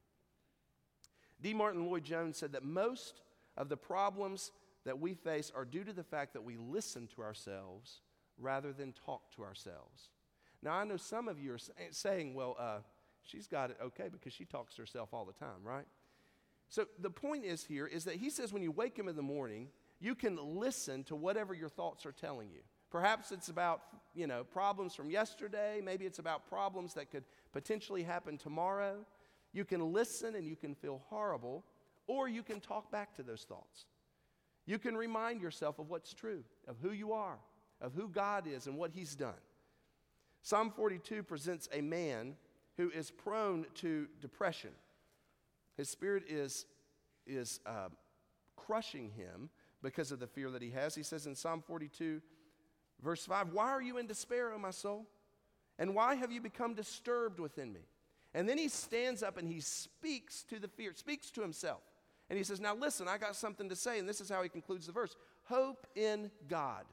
D. 1.41 1.55
Martyn 1.55 1.87
Lloyd-Jones 1.87 2.37
said 2.37 2.53
that 2.53 2.65
most 2.65 3.23
of 3.57 3.69
the 3.69 3.77
problems 3.77 4.53
that 4.85 5.01
we 5.01 5.15
face 5.15 5.51
are 5.55 5.65
due 5.65 5.85
to 5.85 5.93
the 5.93 6.05
fact 6.05 6.35
that 6.35 6.45
we 6.45 6.57
listen 6.57 7.09
to 7.15 7.23
ourselves 7.23 8.01
rather 8.39 8.73
than 8.73 8.93
talk 8.93 9.35
to 9.37 9.43
ourselves. 9.43 10.11
Now, 10.65 10.73
I 10.75 10.85
know 10.85 10.97
some 10.97 11.29
of 11.29 11.39
you 11.39 11.53
are 11.53 11.59
saying, 11.91 12.35
well, 12.35 12.57
uh, 12.59 12.79
she's 13.23 13.47
got 13.47 13.71
it 13.71 13.77
okay 13.83 14.09
because 14.11 14.33
she 14.33 14.47
talks 14.47 14.75
to 14.77 14.83
herself 14.83 15.11
all 15.13 15.27
the 15.27 15.33
time, 15.35 15.63
right? 15.63 15.87
So 16.71 16.87
the 16.99 17.11
point 17.11 17.45
is 17.45 17.63
here 17.65 17.87
is 17.87 18.05
that 18.05 18.17
he 18.17 18.31
says 18.31 18.53
when 18.53 18.63
you 18.63 18.73
wake 18.73 18.99
him 18.99 19.07
in 19.07 19.15
the 19.15 19.23
morning, 19.23 19.69
you 20.01 20.15
can 20.15 20.37
listen 20.37 21.05
to 21.05 21.17
whatever 21.17 21.53
your 21.55 21.69
thoughts 21.69 22.07
are 22.07 22.13
telling 22.13 22.51
you. 22.51 22.61
Perhaps 22.91 23.31
it's 23.31 23.49
about, 23.49 23.83
you 24.15 24.27
know, 24.27 24.43
problems 24.43 24.95
from 24.95 25.11
yesterday. 25.11 25.81
Maybe 25.85 26.07
it's 26.07 26.19
about 26.19 26.49
problems 26.49 26.95
that 26.95 27.11
could 27.11 27.25
potentially 27.53 28.03
happen 28.03 28.39
tomorrow. 28.39 29.05
You 29.53 29.65
can 29.65 29.93
listen 29.93 30.35
and 30.35 30.47
you 30.47 30.57
can 30.57 30.75
feel 30.75 31.03
horrible, 31.09 31.65
or 32.07 32.29
you 32.29 32.43
can 32.43 32.61
talk 32.61 32.91
back 32.91 33.15
to 33.17 33.23
those 33.23 33.43
thoughts. 33.43 33.87
You 34.67 34.79
can 34.79 34.97
remind 34.97 35.43
yourself 35.43 35.79
of 35.79 35.91
what's 35.91 36.15
true, 36.15 36.43
of 36.67 36.77
who 36.81 36.93
you 36.93 37.13
are, 37.13 37.39
of 37.81 37.93
who 37.93 38.09
God 38.09 38.47
is 38.47 38.67
and 38.67 38.79
what 38.79 38.93
He's 38.93 39.15
done. 39.15 39.35
Psalm 40.45 40.71
42 40.71 41.23
presents 41.23 41.71
a 41.73 41.81
man 41.81 42.37
who 42.77 42.91
is 42.91 43.11
prone 43.11 43.65
to 43.77 44.07
depression. 44.21 44.71
His 45.79 45.89
spirit 45.89 46.25
is, 46.29 46.67
is 47.27 47.61
uh, 47.65 47.89
crushing 48.55 49.11
him 49.17 49.49
because 49.83 50.13
of 50.13 50.21
the 50.21 50.27
fear 50.27 50.51
that 50.51 50.61
he 50.61 50.71
has. 50.71 50.95
He 50.95 51.03
says 51.03 51.27
in 51.27 51.35
Psalm 51.35 51.63
42, 51.67 52.21
verse 53.03 53.25
5, 53.25 53.55
Why 53.55 53.71
are 53.71 53.81
you 53.81 53.97
in 53.97 54.07
despair, 54.07 54.53
O 54.53 54.59
my 54.59 54.71
soul? 54.71 55.07
And 55.79 55.95
why 55.95 56.15
have 56.15 56.31
you 56.31 56.43
become 56.43 56.75
disturbed 56.75 57.41
within 57.41 57.73
me? 57.73 57.81
And 58.35 58.47
then 58.47 58.59
he 58.59 58.69
stands 58.69 59.23
up 59.23 59.39
and 59.39 59.49
he 59.49 59.61
speaks 59.61 60.43
to 60.45 60.59
the 60.59 60.69
fear, 60.69 60.93
speaks 60.95 61.31
to 61.31 61.41
himself. 61.41 61.81
And 62.29 62.37
he 62.37 62.45
says, 62.45 62.61
Now 62.61 62.75
listen, 62.75 63.09
I 63.09 63.17
got 63.17 63.35
something 63.35 63.71
to 63.71 63.77
say. 63.77 63.99
And 63.99 64.07
this 64.07 64.21
is 64.21 64.29
how 64.29 64.43
he 64.43 64.51
concludes 64.51 64.87
the 64.87 64.93
verse 64.93 65.17
Hope 65.45 65.87
in 65.95 66.31
God. 66.49 66.85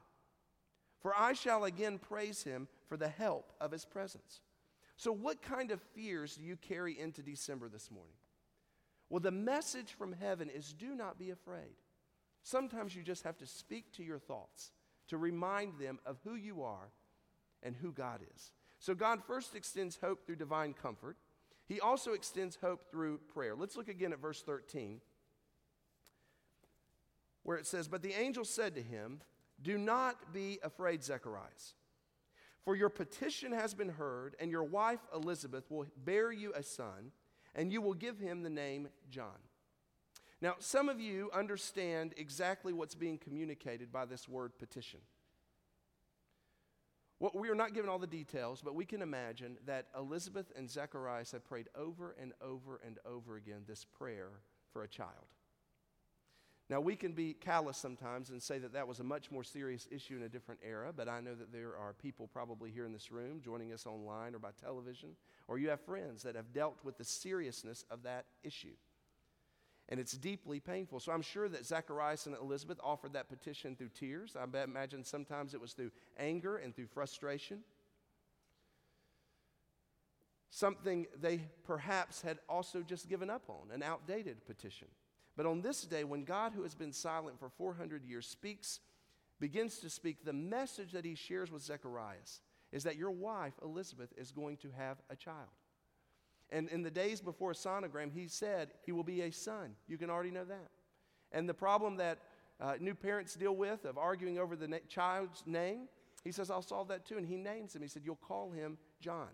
For 1.00 1.12
I 1.14 1.32
shall 1.32 1.64
again 1.64 1.98
praise 1.98 2.44
him 2.44 2.68
for 2.92 2.98
the 2.98 3.08
help 3.08 3.54
of 3.58 3.72
his 3.72 3.86
presence. 3.86 4.42
So, 4.98 5.12
what 5.12 5.40
kind 5.40 5.70
of 5.70 5.80
fears 5.94 6.36
do 6.36 6.42
you 6.42 6.56
carry 6.56 7.00
into 7.00 7.22
December 7.22 7.70
this 7.70 7.90
morning? 7.90 8.12
Well, 9.08 9.20
the 9.20 9.30
message 9.30 9.94
from 9.94 10.12
heaven 10.12 10.50
is 10.50 10.74
do 10.74 10.94
not 10.94 11.18
be 11.18 11.30
afraid. 11.30 11.72
Sometimes 12.42 12.94
you 12.94 13.02
just 13.02 13.24
have 13.24 13.38
to 13.38 13.46
speak 13.46 13.94
to 13.94 14.02
your 14.02 14.18
thoughts 14.18 14.72
to 15.08 15.16
remind 15.16 15.78
them 15.78 16.00
of 16.04 16.18
who 16.22 16.34
you 16.34 16.64
are 16.64 16.90
and 17.62 17.74
who 17.74 17.92
God 17.92 18.20
is. 18.34 18.52
So, 18.78 18.94
God 18.94 19.24
first 19.26 19.56
extends 19.56 19.96
hope 19.96 20.26
through 20.26 20.36
divine 20.36 20.74
comfort. 20.74 21.16
He 21.66 21.80
also 21.80 22.12
extends 22.12 22.58
hope 22.60 22.90
through 22.90 23.20
prayer. 23.32 23.54
Let's 23.56 23.74
look 23.78 23.88
again 23.88 24.12
at 24.12 24.20
verse 24.20 24.42
13, 24.42 25.00
where 27.42 27.56
it 27.56 27.66
says, 27.66 27.88
But 27.88 28.02
the 28.02 28.12
angel 28.12 28.44
said 28.44 28.74
to 28.74 28.82
him, 28.82 29.22
do 29.62 29.78
not 29.78 30.32
be 30.32 30.58
afraid, 30.62 31.04
Zacharias, 31.04 31.74
for 32.64 32.76
your 32.76 32.88
petition 32.88 33.52
has 33.52 33.74
been 33.74 33.88
heard, 33.88 34.36
and 34.38 34.50
your 34.50 34.64
wife 34.64 35.00
Elizabeth 35.14 35.70
will 35.70 35.86
bear 36.04 36.30
you 36.30 36.52
a 36.54 36.62
son, 36.62 37.12
and 37.54 37.72
you 37.72 37.80
will 37.80 37.94
give 37.94 38.18
him 38.18 38.42
the 38.42 38.50
name 38.50 38.88
John. 39.10 39.38
Now, 40.40 40.56
some 40.58 40.88
of 40.88 41.00
you 41.00 41.30
understand 41.32 42.14
exactly 42.16 42.72
what's 42.72 42.94
being 42.94 43.18
communicated 43.18 43.92
by 43.92 44.06
this 44.06 44.28
word 44.28 44.58
petition. 44.58 45.00
Well, 47.20 47.30
we 47.34 47.48
are 47.48 47.54
not 47.54 47.74
given 47.74 47.88
all 47.88 48.00
the 48.00 48.08
details, 48.08 48.60
but 48.60 48.74
we 48.74 48.84
can 48.84 49.00
imagine 49.00 49.56
that 49.66 49.86
Elizabeth 49.96 50.50
and 50.56 50.68
Zacharias 50.68 51.30
have 51.30 51.44
prayed 51.44 51.68
over 51.76 52.16
and 52.20 52.32
over 52.40 52.80
and 52.84 52.98
over 53.06 53.36
again 53.36 53.62
this 53.68 53.84
prayer 53.84 54.30
for 54.72 54.82
a 54.82 54.88
child. 54.88 55.28
Now, 56.72 56.80
we 56.80 56.96
can 56.96 57.12
be 57.12 57.34
callous 57.34 57.76
sometimes 57.76 58.30
and 58.30 58.42
say 58.42 58.56
that 58.56 58.72
that 58.72 58.88
was 58.88 58.98
a 58.98 59.04
much 59.04 59.30
more 59.30 59.44
serious 59.44 59.86
issue 59.90 60.16
in 60.16 60.22
a 60.22 60.28
different 60.30 60.58
era, 60.66 60.90
but 60.96 61.06
I 61.06 61.20
know 61.20 61.34
that 61.34 61.52
there 61.52 61.76
are 61.76 61.92
people 61.92 62.30
probably 62.32 62.70
here 62.70 62.86
in 62.86 62.94
this 62.94 63.12
room 63.12 63.42
joining 63.44 63.74
us 63.74 63.84
online 63.84 64.34
or 64.34 64.38
by 64.38 64.52
television, 64.58 65.10
or 65.48 65.58
you 65.58 65.68
have 65.68 65.82
friends 65.82 66.22
that 66.22 66.34
have 66.34 66.54
dealt 66.54 66.78
with 66.82 66.96
the 66.96 67.04
seriousness 67.04 67.84
of 67.90 68.04
that 68.04 68.24
issue. 68.42 68.72
And 69.90 70.00
it's 70.00 70.12
deeply 70.12 70.60
painful. 70.60 70.98
So 71.00 71.12
I'm 71.12 71.20
sure 71.20 71.46
that 71.46 71.66
Zacharias 71.66 72.24
and 72.24 72.34
Elizabeth 72.36 72.78
offered 72.82 73.12
that 73.12 73.28
petition 73.28 73.76
through 73.76 73.90
tears. 73.90 74.34
I 74.34 74.44
imagine 74.64 75.04
sometimes 75.04 75.52
it 75.52 75.60
was 75.60 75.74
through 75.74 75.90
anger 76.18 76.56
and 76.56 76.74
through 76.74 76.86
frustration. 76.86 77.58
Something 80.48 81.06
they 81.20 81.42
perhaps 81.64 82.22
had 82.22 82.38
also 82.48 82.80
just 82.80 83.10
given 83.10 83.28
up 83.28 83.42
on, 83.48 83.70
an 83.74 83.82
outdated 83.82 84.46
petition. 84.46 84.88
But 85.36 85.46
on 85.46 85.62
this 85.62 85.82
day, 85.82 86.04
when 86.04 86.24
God, 86.24 86.52
who 86.54 86.62
has 86.62 86.74
been 86.74 86.92
silent 86.92 87.38
for 87.38 87.48
400 87.48 88.04
years, 88.04 88.26
speaks, 88.26 88.80
begins 89.40 89.78
to 89.78 89.90
speak, 89.90 90.24
the 90.24 90.32
message 90.32 90.92
that 90.92 91.04
he 91.04 91.14
shares 91.14 91.50
with 91.50 91.62
Zechariah 91.62 92.16
is 92.70 92.84
that 92.84 92.96
your 92.96 93.10
wife, 93.10 93.54
Elizabeth, 93.62 94.12
is 94.16 94.30
going 94.30 94.56
to 94.58 94.70
have 94.76 94.98
a 95.10 95.16
child. 95.16 95.48
And 96.50 96.68
in 96.68 96.82
the 96.82 96.90
days 96.90 97.20
before 97.20 97.52
a 97.52 97.54
sonogram, 97.54 98.12
he 98.12 98.28
said 98.28 98.72
he 98.84 98.92
will 98.92 99.04
be 99.04 99.22
a 99.22 99.30
son. 99.30 99.74
You 99.88 99.96
can 99.96 100.10
already 100.10 100.30
know 100.30 100.44
that. 100.44 100.68
And 101.32 101.48
the 101.48 101.54
problem 101.54 101.96
that 101.96 102.18
uh, 102.60 102.74
new 102.78 102.94
parents 102.94 103.34
deal 103.34 103.56
with 103.56 103.86
of 103.86 103.96
arguing 103.96 104.38
over 104.38 104.54
the 104.54 104.68
na- 104.68 104.76
child's 104.86 105.42
name, 105.46 105.88
he 106.24 106.30
says, 106.30 106.50
I'll 106.50 106.62
solve 106.62 106.88
that 106.88 107.06
too. 107.06 107.16
And 107.16 107.26
he 107.26 107.36
names 107.36 107.74
him. 107.74 107.82
He 107.82 107.88
said, 107.88 108.02
You'll 108.04 108.16
call 108.16 108.50
him 108.50 108.76
John. 109.00 109.28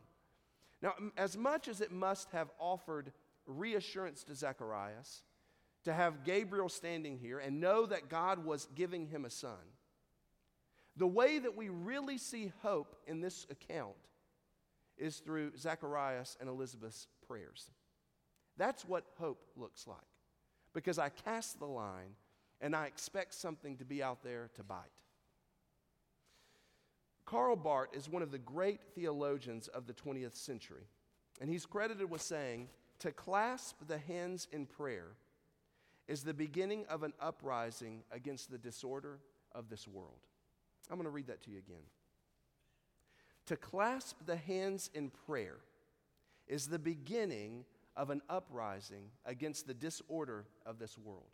Now, 0.81 0.95
as 1.17 1.37
much 1.37 1.67
as 1.67 1.81
it 1.81 1.91
must 1.91 2.31
have 2.31 2.51
offered 2.59 3.13
reassurance 3.47 4.23
to 4.25 4.35
Zacharias, 4.35 5.23
to 5.89 5.95
have 5.95 6.23
Gabriel 6.23 6.69
standing 6.69 7.19
here 7.19 7.39
and 7.39 7.61
know 7.61 7.87
that 7.87 8.11
God 8.11 8.45
was 8.45 8.69
giving 8.75 9.07
him 9.07 9.25
a 9.25 9.31
son. 9.31 9.73
The 10.99 11.07
way 11.07 11.39
that 11.39 11.57
we 11.57 11.71
really 11.71 12.19
see 12.19 12.53
hope 12.63 12.95
in 13.07 13.23
this 13.23 13.47
account 13.51 13.97
is 14.99 15.17
through 15.17 15.57
Zacharias 15.57 16.37
and 16.41 16.49
Elizabeth's 16.49 17.07
prayers. 17.27 17.71
That's 18.59 18.85
what 18.85 19.07
hope 19.19 19.41
looks 19.57 19.87
like. 19.87 19.97
Because 20.75 20.99
I 20.99 21.09
cast 21.09 21.59
the 21.59 21.65
line 21.65 22.17
and 22.61 22.77
I 22.77 22.85
expect 22.85 23.33
something 23.33 23.79
to 23.79 23.85
be 23.87 24.03
out 24.03 24.23
there 24.23 24.51
to 24.57 24.63
bite. 24.63 24.93
Karl 27.25 27.57
Barth 27.57 27.95
is 27.95 28.11
one 28.11 28.23
of 28.23 28.31
the 28.31 28.39
great 28.39 28.81
theologians 28.95 29.69
of 29.69 29.87
the 29.87 29.95
20th 29.95 30.37
century, 30.37 30.85
and 31.41 31.49
he's 31.49 31.65
credited 31.65 32.11
with 32.11 32.21
saying, 32.21 32.69
To 32.99 33.11
clasp 33.11 33.77
the 33.87 33.99
hands 33.99 34.49
in 34.53 34.67
prayer 34.67 35.13
is 36.09 36.23
the 36.23 36.35
beginning 36.35 36.87
of 36.89 37.03
an 37.03 37.13
uprising 37.21 38.03
against 38.11 38.51
the 38.51 38.59
disorder 38.59 39.21
of 39.55 39.69
this 39.69 39.87
world. 39.87 40.27
I'm 40.91 40.97
going 40.97 41.05
to 41.05 41.11
read 41.11 41.27
that 41.27 41.43
to 41.43 41.51
you 41.51 41.59
again. 41.59 41.85
To 43.47 43.57
clasp 43.57 44.17
the 44.27 44.37
hands 44.37 44.91
in 44.95 45.11
prayer 45.27 45.59
is 46.47 46.67
the 46.67 46.79
beginning 46.79 47.65
of 47.95 48.11
an 48.11 48.23
uprising 48.29 49.11
against 49.27 49.67
the 49.67 49.75
disorder 49.75 50.47
of 50.65 50.79
this 50.79 50.97
world. 50.97 51.29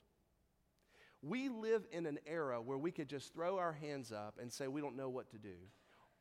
We 1.22 1.48
live 1.48 1.87
in 1.92 2.06
an 2.06 2.18
era 2.26 2.60
where 2.60 2.78
we 2.78 2.90
could 2.90 3.08
just 3.08 3.32
throw 3.32 3.58
our 3.58 3.72
hands 3.72 4.12
up 4.12 4.38
and 4.40 4.52
say 4.52 4.68
we 4.68 4.80
don't 4.80 4.96
know 4.96 5.08
what 5.08 5.30
to 5.30 5.38
do, 5.38 5.56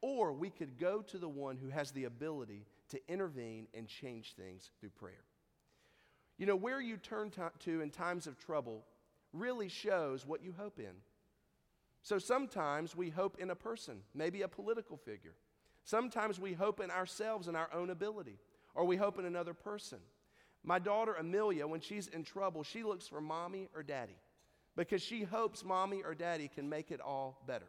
or 0.02 0.32
we 0.32 0.50
could 0.50 0.78
go 0.78 1.02
to 1.02 1.18
the 1.18 1.30
one 1.30 1.58
who 1.58 1.70
has 1.70 1.92
the 1.92 2.06
ability 2.06 2.66
to 2.90 3.00
intervene 3.08 3.68
and 3.74 3.88
change 3.88 4.34
things 4.36 4.72
through 4.80 4.90
prayer. 4.90 5.24
You 6.38 6.46
know, 6.46 6.56
where 6.56 6.82
you 6.82 6.98
turn 6.98 7.32
to 7.60 7.82
in 7.82 7.90
times 7.90 8.28
of 8.28 8.38
trouble 8.38 8.84
really 9.32 9.70
shows 9.70 10.26
what 10.26 10.44
you 10.44 10.54
hope 10.58 10.80
in. 10.80 10.94
So 12.02 12.20
sometimes 12.20 12.96
we 12.96 13.10
hope 13.10 13.38
in 13.40 13.50
a 13.50 13.56
person, 13.56 14.00
maybe 14.14 14.42
a 14.42 14.48
political 14.48 14.98
figure. 14.98 15.36
Sometimes 15.86 16.40
we 16.40 16.54
hope 16.54 16.80
in 16.80 16.92
ourselves 16.92 17.48
and 17.48 17.56
our 17.56 17.70
own 17.74 17.90
ability, 17.90 18.38
or 18.76 18.86
we 18.86 18.98
hope 18.98 19.20
in 19.20 19.26
another 19.26 19.54
person. 19.54 20.00
My 20.64 20.80
daughter 20.80 21.14
Amelia, 21.14 21.68
when 21.68 21.82
she's 21.82 22.08
in 22.08 22.24
trouble, 22.24 22.64
she 22.64 22.84
looks 22.84 23.08
for 23.08 23.22
mommy 23.22 23.70
or 23.76 23.84
daddy 23.84 24.16
because 24.76 25.02
she 25.02 25.24
hopes 25.24 25.64
mommy 25.64 26.02
or 26.04 26.16
daddy 26.16 26.50
can 26.54 26.70
make 26.70 26.92
it 26.92 27.02
all 27.02 27.42
better. 27.46 27.68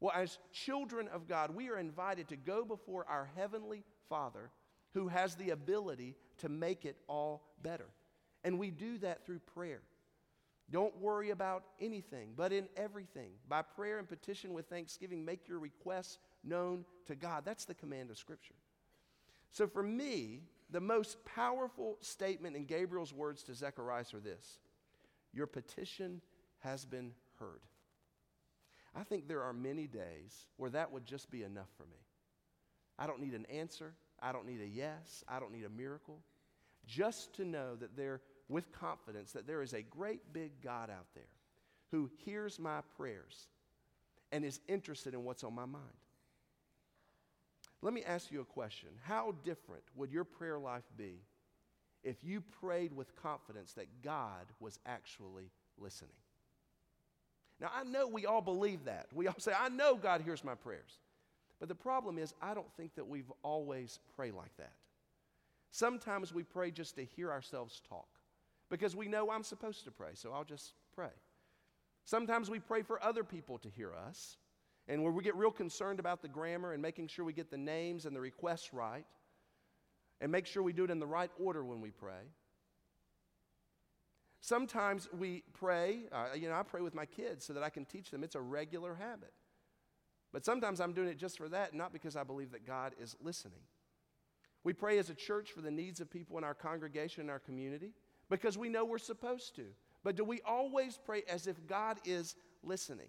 Well, 0.00 0.12
as 0.14 0.38
children 0.52 1.08
of 1.08 1.28
God, 1.28 1.54
we 1.54 1.68
are 1.70 1.78
invited 1.78 2.28
to 2.28 2.36
go 2.36 2.64
before 2.64 3.06
our 3.08 3.30
Heavenly 3.36 3.84
Father 4.08 4.50
who 4.94 5.08
has 5.08 5.36
the 5.36 5.50
ability 5.50 6.16
to 6.42 6.48
make 6.48 6.84
it 6.84 6.96
all 7.08 7.42
better. 7.62 7.86
And 8.44 8.58
we 8.58 8.70
do 8.70 8.98
that 8.98 9.24
through 9.24 9.38
prayer. 9.54 9.80
Don't 10.70 10.96
worry 11.00 11.30
about 11.30 11.64
anything, 11.80 12.32
but 12.36 12.52
in 12.52 12.68
everything, 12.76 13.30
by 13.48 13.62
prayer 13.62 13.98
and 13.98 14.08
petition 14.08 14.52
with 14.52 14.66
thanksgiving, 14.66 15.24
make 15.24 15.46
your 15.46 15.60
requests 15.60 16.18
known 16.42 16.84
to 17.06 17.14
God. 17.14 17.44
That's 17.44 17.64
the 17.64 17.74
command 17.74 18.10
of 18.10 18.18
Scripture. 18.18 18.54
So 19.50 19.68
for 19.68 19.82
me, 19.82 20.40
the 20.70 20.80
most 20.80 21.24
powerful 21.24 21.98
statement 22.00 22.56
in 22.56 22.64
Gabriel's 22.64 23.12
words 23.12 23.42
to 23.44 23.54
Zechariah 23.54 24.04
are 24.14 24.20
this 24.20 24.58
Your 25.32 25.46
petition 25.46 26.20
has 26.60 26.84
been 26.84 27.12
heard. 27.38 27.60
I 28.94 29.04
think 29.04 29.28
there 29.28 29.42
are 29.42 29.52
many 29.52 29.86
days 29.86 30.48
where 30.56 30.70
that 30.70 30.90
would 30.90 31.04
just 31.04 31.30
be 31.30 31.44
enough 31.44 31.68
for 31.76 31.84
me. 31.84 31.98
I 32.98 33.06
don't 33.06 33.20
need 33.20 33.34
an 33.34 33.46
answer. 33.46 33.94
I 34.20 34.32
don't 34.32 34.46
need 34.46 34.60
a 34.60 34.66
yes. 34.66 35.22
I 35.28 35.38
don't 35.38 35.52
need 35.52 35.64
a 35.64 35.70
miracle 35.70 36.18
just 36.86 37.34
to 37.36 37.44
know 37.44 37.76
that 37.76 37.96
there, 37.96 38.20
with 38.48 38.72
confidence, 38.72 39.32
that 39.32 39.46
there 39.46 39.62
is 39.62 39.72
a 39.72 39.82
great 39.82 40.32
big 40.32 40.60
God 40.62 40.90
out 40.90 41.06
there 41.14 41.24
who 41.90 42.10
hears 42.24 42.58
my 42.58 42.80
prayers 42.96 43.46
and 44.32 44.44
is 44.44 44.60
interested 44.68 45.14
in 45.14 45.24
what's 45.24 45.44
on 45.44 45.54
my 45.54 45.66
mind. 45.66 45.84
Let 47.82 47.92
me 47.92 48.02
ask 48.04 48.30
you 48.30 48.40
a 48.40 48.44
question. 48.44 48.88
How 49.02 49.34
different 49.44 49.82
would 49.96 50.12
your 50.12 50.24
prayer 50.24 50.58
life 50.58 50.84
be 50.96 51.20
if 52.04 52.22
you 52.22 52.40
prayed 52.60 52.92
with 52.92 53.14
confidence 53.16 53.72
that 53.72 53.86
God 54.02 54.46
was 54.60 54.78
actually 54.86 55.50
listening? 55.78 56.10
Now, 57.60 57.70
I 57.74 57.84
know 57.84 58.08
we 58.08 58.26
all 58.26 58.40
believe 58.40 58.84
that. 58.84 59.06
We 59.12 59.28
all 59.28 59.34
say, 59.38 59.52
I 59.56 59.68
know 59.68 59.96
God 59.96 60.22
hears 60.22 60.42
my 60.42 60.54
prayers. 60.54 60.98
But 61.60 61.68
the 61.68 61.74
problem 61.74 62.18
is, 62.18 62.34
I 62.42 62.54
don't 62.54 62.72
think 62.76 62.94
that 62.96 63.06
we've 63.06 63.30
always 63.42 64.00
prayed 64.16 64.34
like 64.34 64.56
that. 64.56 64.72
Sometimes 65.72 66.34
we 66.34 66.42
pray 66.42 66.70
just 66.70 66.96
to 66.96 67.04
hear 67.04 67.32
ourselves 67.32 67.80
talk 67.88 68.08
because 68.68 68.94
we 68.94 69.08
know 69.08 69.30
I'm 69.30 69.42
supposed 69.42 69.84
to 69.84 69.90
pray, 69.90 70.10
so 70.12 70.30
I'll 70.32 70.44
just 70.44 70.74
pray. 70.94 71.10
Sometimes 72.04 72.50
we 72.50 72.58
pray 72.58 72.82
for 72.82 73.02
other 73.02 73.24
people 73.24 73.58
to 73.58 73.70
hear 73.70 73.92
us, 73.94 74.36
and 74.86 75.02
where 75.02 75.12
we 75.12 75.22
get 75.22 75.34
real 75.34 75.50
concerned 75.50 75.98
about 75.98 76.20
the 76.20 76.28
grammar 76.28 76.72
and 76.74 76.82
making 76.82 77.08
sure 77.08 77.24
we 77.24 77.32
get 77.32 77.50
the 77.50 77.56
names 77.56 78.04
and 78.04 78.14
the 78.14 78.20
requests 78.20 78.74
right, 78.74 79.06
and 80.20 80.30
make 80.30 80.46
sure 80.46 80.62
we 80.62 80.74
do 80.74 80.84
it 80.84 80.90
in 80.90 80.98
the 80.98 81.06
right 81.06 81.30
order 81.42 81.64
when 81.64 81.80
we 81.80 81.90
pray. 81.90 82.30
Sometimes 84.42 85.08
we 85.18 85.42
pray, 85.54 86.00
uh, 86.12 86.34
you 86.34 86.48
know, 86.48 86.54
I 86.54 86.64
pray 86.64 86.82
with 86.82 86.94
my 86.94 87.06
kids 87.06 87.46
so 87.46 87.54
that 87.54 87.62
I 87.62 87.70
can 87.70 87.86
teach 87.86 88.10
them. 88.10 88.22
It's 88.22 88.34
a 88.34 88.40
regular 88.40 88.94
habit. 88.94 89.32
But 90.32 90.44
sometimes 90.44 90.80
I'm 90.80 90.92
doing 90.92 91.08
it 91.08 91.16
just 91.16 91.38
for 91.38 91.48
that, 91.48 91.72
not 91.72 91.92
because 91.92 92.16
I 92.16 92.24
believe 92.24 92.50
that 92.50 92.66
God 92.66 92.92
is 93.00 93.16
listening. 93.22 93.60
We 94.64 94.72
pray 94.72 94.98
as 94.98 95.10
a 95.10 95.14
church 95.14 95.52
for 95.52 95.60
the 95.60 95.70
needs 95.70 96.00
of 96.00 96.10
people 96.10 96.38
in 96.38 96.44
our 96.44 96.54
congregation 96.54 97.22
and 97.22 97.30
our 97.30 97.38
community 97.38 97.92
because 98.30 98.56
we 98.56 98.68
know 98.68 98.84
we're 98.84 98.98
supposed 98.98 99.56
to. 99.56 99.64
But 100.04 100.16
do 100.16 100.24
we 100.24 100.40
always 100.42 100.98
pray 101.04 101.22
as 101.28 101.46
if 101.46 101.66
God 101.66 101.98
is 102.04 102.34
listening? 102.62 103.08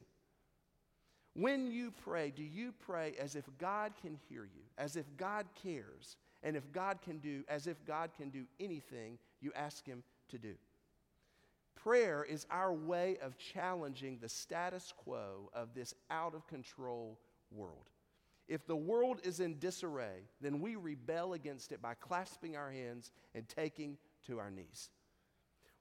When 1.35 1.71
you 1.71 1.91
pray, 2.03 2.31
do 2.31 2.43
you 2.43 2.73
pray 2.85 3.15
as 3.19 3.35
if 3.35 3.45
God 3.57 3.93
can 4.01 4.19
hear 4.29 4.43
you, 4.43 4.61
as 4.77 4.95
if 4.95 5.05
God 5.17 5.47
cares, 5.63 6.17
and 6.43 6.55
if 6.55 6.71
God 6.71 6.99
can 7.01 7.17
do, 7.17 7.43
as 7.47 7.65
if 7.65 7.83
God 7.85 8.11
can 8.15 8.29
do 8.29 8.45
anything 8.59 9.17
you 9.41 9.51
ask 9.55 9.85
Him 9.85 10.03
to 10.29 10.37
do? 10.37 10.53
Prayer 11.75 12.23
is 12.23 12.45
our 12.51 12.71
way 12.71 13.17
of 13.21 13.37
challenging 13.37 14.19
the 14.21 14.29
status 14.29 14.93
quo 14.95 15.49
of 15.53 15.73
this 15.73 15.95
out 16.11 16.35
of 16.35 16.47
control 16.47 17.19
world. 17.51 17.89
If 18.53 18.67
the 18.67 18.75
world 18.75 19.19
is 19.23 19.39
in 19.39 19.57
disarray, 19.57 20.27
then 20.39 20.61
we 20.61 20.75
rebel 20.75 21.33
against 21.33 21.71
it 21.71 21.81
by 21.81 21.95
clasping 21.95 22.55
our 22.55 22.69
hands 22.69 23.11
and 23.33 23.49
taking 23.49 23.97
to 24.27 24.37
our 24.37 24.51
knees. 24.51 24.91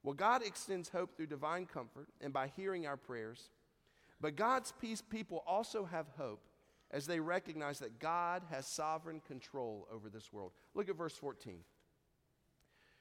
Well, 0.03 0.15
God 0.15 0.43
extends 0.43 0.89
hope 0.89 1.15
through 1.15 1.27
divine 1.27 1.67
comfort 1.67 2.09
and 2.23 2.33
by 2.33 2.51
hearing 2.57 2.87
our 2.87 2.97
prayers. 2.97 3.51
But 4.23 4.37
God's 4.37 4.73
peace 4.81 5.03
people 5.03 5.45
also 5.47 5.85
have 5.85 6.07
hope 6.17 6.41
as 6.91 7.07
they 7.07 7.21
recognize 7.21 7.79
that 7.81 7.99
God 7.99 8.43
has 8.49 8.67
sovereign 8.67 9.21
control 9.29 9.87
over 9.93 10.09
this 10.09 10.33
world. 10.33 10.53
Look 10.73 10.89
at 10.89 10.97
verse 10.97 11.15
14. 11.19 11.59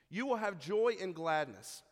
You 0.09 0.25
will 0.25 0.35
have 0.35 0.59
joy 0.59 0.97
and 1.01 1.15
gladness, 1.15 1.83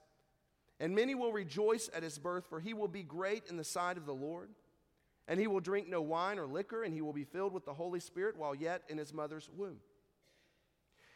and 0.81 0.93
many 0.93 1.15
will 1.15 1.31
rejoice 1.31 1.89
at 1.95 2.03
his 2.03 2.19
birth, 2.19 2.43
for 2.49 2.59
he 2.59 2.73
will 2.73 2.89
be 2.89 3.03
great 3.03 3.43
in 3.49 3.55
the 3.55 3.63
sight 3.63 3.95
of 3.95 4.05
the 4.05 4.13
Lord. 4.13 4.49
And 5.29 5.39
he 5.39 5.47
will 5.47 5.59
drink 5.59 5.87
no 5.87 6.01
wine 6.01 6.39
or 6.39 6.47
liquor, 6.47 6.83
and 6.83 6.91
he 6.91 7.01
will 7.01 7.13
be 7.13 7.23
filled 7.23 7.53
with 7.53 7.63
the 7.63 7.73
Holy 7.75 7.99
Spirit 7.99 8.35
while 8.35 8.55
yet 8.55 8.81
in 8.89 8.97
his 8.97 9.13
mother's 9.13 9.47
womb. 9.55 9.77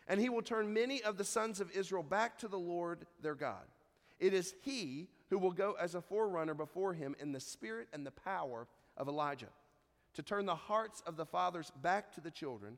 And 0.07 0.21
he 0.21 0.29
will 0.29 0.43
turn 0.43 0.71
many 0.71 1.01
of 1.01 1.17
the 1.17 1.23
sons 1.23 1.59
of 1.59 1.71
Israel 1.71 2.03
back 2.03 2.37
to 2.39 2.47
the 2.47 2.59
Lord 2.59 3.07
their 3.21 3.33
God. 3.33 3.63
It 4.19 4.33
is 4.33 4.53
he 4.61 5.09
who 5.31 5.39
will 5.39 5.51
go 5.51 5.75
as 5.81 5.95
a 5.95 6.01
forerunner 6.01 6.53
before 6.53 6.93
him 6.93 7.15
in 7.19 7.31
the 7.31 7.39
spirit 7.39 7.87
and 7.91 8.05
the 8.05 8.11
power 8.11 8.67
of 8.95 9.07
Elijah, 9.07 9.49
to 10.13 10.21
turn 10.21 10.45
the 10.45 10.55
hearts 10.55 11.01
of 11.07 11.17
the 11.17 11.25
fathers 11.25 11.71
back 11.81 12.13
to 12.13 12.21
the 12.21 12.29
children 12.29 12.77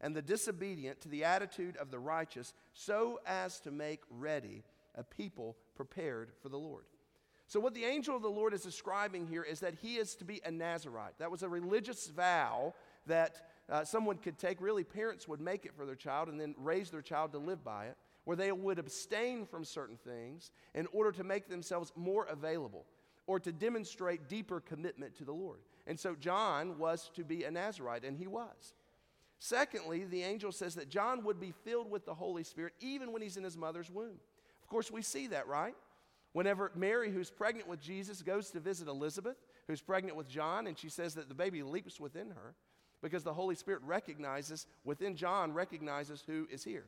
and 0.00 0.14
the 0.14 0.22
disobedient 0.22 1.00
to 1.00 1.08
the 1.08 1.24
attitude 1.24 1.76
of 1.78 1.90
the 1.90 1.98
righteous, 1.98 2.54
so 2.74 3.18
as 3.26 3.58
to 3.60 3.72
make 3.72 4.02
ready 4.08 4.62
a 4.94 5.02
people 5.02 5.56
prepared 5.74 6.30
for 6.40 6.48
the 6.48 6.58
Lord. 6.58 6.84
So, 7.46 7.60
what 7.60 7.74
the 7.74 7.84
angel 7.84 8.16
of 8.16 8.22
the 8.22 8.28
Lord 8.28 8.54
is 8.54 8.62
describing 8.62 9.26
here 9.26 9.42
is 9.42 9.60
that 9.60 9.74
he 9.74 9.96
is 9.96 10.14
to 10.16 10.24
be 10.24 10.40
a 10.44 10.50
Nazarite. 10.50 11.18
That 11.18 11.30
was 11.30 11.42
a 11.42 11.48
religious 11.48 12.08
vow 12.08 12.74
that 13.06 13.48
uh, 13.68 13.84
someone 13.84 14.16
could 14.18 14.38
take. 14.38 14.60
Really, 14.60 14.84
parents 14.84 15.28
would 15.28 15.40
make 15.40 15.64
it 15.64 15.74
for 15.76 15.86
their 15.86 15.94
child 15.94 16.28
and 16.28 16.40
then 16.40 16.54
raise 16.58 16.90
their 16.90 17.02
child 17.02 17.32
to 17.32 17.38
live 17.38 17.62
by 17.62 17.86
it 17.86 17.96
where 18.26 18.36
they 18.36 18.50
would 18.50 18.78
abstain 18.80 19.46
from 19.46 19.64
certain 19.64 19.96
things 19.96 20.50
in 20.74 20.88
order 20.92 21.12
to 21.12 21.22
make 21.22 21.48
themselves 21.48 21.92
more 21.94 22.24
available 22.24 22.84
or 23.28 23.38
to 23.38 23.52
demonstrate 23.52 24.28
deeper 24.28 24.60
commitment 24.60 25.14
to 25.14 25.24
the 25.24 25.32
Lord. 25.32 25.60
And 25.86 25.98
so 25.98 26.16
John 26.16 26.76
was 26.76 27.08
to 27.14 27.24
be 27.24 27.44
a 27.44 27.50
Nazarite, 27.52 28.04
and 28.04 28.18
he 28.18 28.26
was. 28.26 28.74
Secondly, 29.38 30.04
the 30.04 30.24
angel 30.24 30.50
says 30.50 30.74
that 30.74 30.88
John 30.88 31.22
would 31.22 31.40
be 31.40 31.52
filled 31.64 31.88
with 31.88 32.04
the 32.04 32.14
Holy 32.14 32.42
Spirit 32.42 32.72
even 32.80 33.12
when 33.12 33.22
he's 33.22 33.36
in 33.36 33.44
his 33.44 33.56
mother's 33.56 33.90
womb. 33.90 34.18
Of 34.60 34.68
course, 34.68 34.90
we 34.90 35.02
see 35.02 35.28
that, 35.28 35.46
right? 35.46 35.76
Whenever 36.36 36.70
Mary, 36.74 37.10
who's 37.10 37.30
pregnant 37.30 37.66
with 37.66 37.80
Jesus, 37.80 38.20
goes 38.20 38.50
to 38.50 38.60
visit 38.60 38.88
Elizabeth, 38.88 39.38
who's 39.68 39.80
pregnant 39.80 40.18
with 40.18 40.28
John, 40.28 40.66
and 40.66 40.78
she 40.78 40.90
says 40.90 41.14
that 41.14 41.30
the 41.30 41.34
baby 41.34 41.62
leaps 41.62 41.98
within 41.98 42.28
her 42.28 42.54
because 43.00 43.24
the 43.24 43.32
Holy 43.32 43.54
Spirit 43.54 43.80
recognizes, 43.86 44.66
within 44.84 45.16
John, 45.16 45.54
recognizes 45.54 46.22
who 46.26 46.46
is 46.50 46.62
here. 46.62 46.84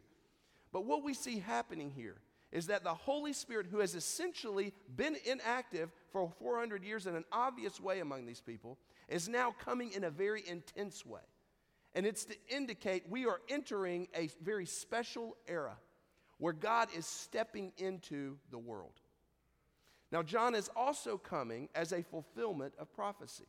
But 0.71 0.85
what 0.85 1.03
we 1.03 1.15
see 1.15 1.39
happening 1.39 1.91
here 1.91 2.17
is 2.53 2.67
that 2.67 2.85
the 2.85 2.93
Holy 2.93 3.33
Spirit, 3.33 3.69
who 3.71 3.79
has 3.79 3.95
essentially 3.95 4.75
been 4.95 5.17
inactive 5.25 5.93
for 6.13 6.31
400 6.39 6.85
years 6.85 7.07
in 7.07 7.17
an 7.17 7.25
obvious 7.33 7.81
way 7.81 8.01
among 8.01 8.27
these 8.27 8.43
people, 8.43 8.77
is 9.09 9.31
now 9.31 9.55
coming 9.65 9.93
in 9.93 10.05
a 10.05 10.11
very 10.11 10.47
intense 10.47 11.07
way. 11.07 11.23
And 11.95 12.05
it's 12.05 12.27
to 12.27 12.37
indicate 12.51 13.09
we 13.09 13.25
are 13.25 13.41
entering 13.49 14.09
a 14.15 14.29
very 14.43 14.67
special 14.67 15.39
era 15.47 15.79
where 16.37 16.53
God 16.53 16.89
is 16.95 17.07
stepping 17.07 17.73
into 17.79 18.37
the 18.51 18.59
world. 18.59 19.01
Now, 20.11 20.23
John 20.23 20.55
is 20.55 20.71
also 20.75 21.19
coming 21.19 21.69
as 21.75 21.93
a 21.93 22.03
fulfillment 22.03 22.75
of 22.79 22.93
prophecy. 22.93 23.45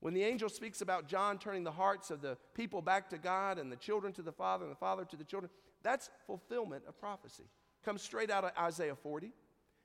When 0.00 0.14
the 0.14 0.22
angel 0.22 0.48
speaks 0.48 0.80
about 0.80 1.08
John 1.08 1.38
turning 1.38 1.64
the 1.64 1.72
hearts 1.72 2.10
of 2.10 2.20
the 2.20 2.36
people 2.54 2.82
back 2.82 3.08
to 3.10 3.18
God 3.18 3.58
and 3.58 3.72
the 3.72 3.76
children 3.76 4.12
to 4.14 4.22
the 4.22 4.32
Father 4.32 4.64
and 4.64 4.72
the 4.72 4.78
Father 4.78 5.04
to 5.04 5.16
the 5.16 5.24
children, 5.24 5.50
that's 5.82 6.10
fulfillment 6.26 6.84
of 6.86 6.98
prophecy. 6.98 7.44
Comes 7.84 8.02
straight 8.02 8.30
out 8.30 8.44
of 8.44 8.50
Isaiah 8.58 8.94
40 8.94 9.32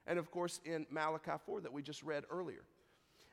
and, 0.08 0.20
of 0.20 0.30
course, 0.32 0.60
in 0.66 0.86
Malachi 0.90 1.32
4 1.46 1.62
that 1.62 1.74
we 1.74 1.82
just 1.82 2.04
read 2.04 2.26
earlier. 2.30 2.64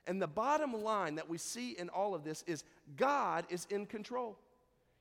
And 0.06 0.22
the 0.22 0.26
bottom 0.26 0.72
line 0.72 1.16
that 1.16 1.28
we 1.28 1.36
see 1.36 1.72
in 1.72 1.90
all 1.90 2.14
of 2.14 2.24
this 2.24 2.42
is 2.46 2.64
God 2.96 3.44
is 3.50 3.66
in 3.70 3.84
control. 3.84 4.38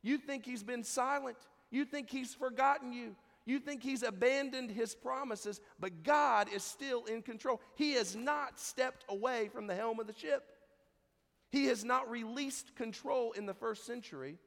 You 0.01 0.17
think 0.17 0.45
He's 0.45 0.63
been 0.63 0.83
silent, 0.83 1.37
you 1.71 1.85
think 1.85 2.09
He's 2.09 2.33
forgotten 2.33 2.91
you. 2.91 3.15
You 3.47 3.59
think 3.59 3.81
he's 3.81 4.03
abandoned 4.03 4.71
his 4.71 4.93
promises, 4.93 5.61
but 5.79 6.03
God 6.03 6.49
is 6.53 6.63
still 6.63 7.05
in 7.05 7.21
control. 7.21 7.61
He 7.75 7.93
has 7.93 8.13
not 8.13 8.59
stepped 8.59 9.05
away 9.07 9.47
from 9.47 9.67
the 9.67 9.73
helm 9.73 10.01
of 10.01 10.07
the 10.07 10.13
ship. 10.13 10.43
He 11.49 11.67
has 11.67 11.85
not 11.85 12.11
released 12.11 12.75
control 12.75 13.31
in 13.31 13.45
the 13.45 13.53
first 13.53 13.85
century. 13.85 14.37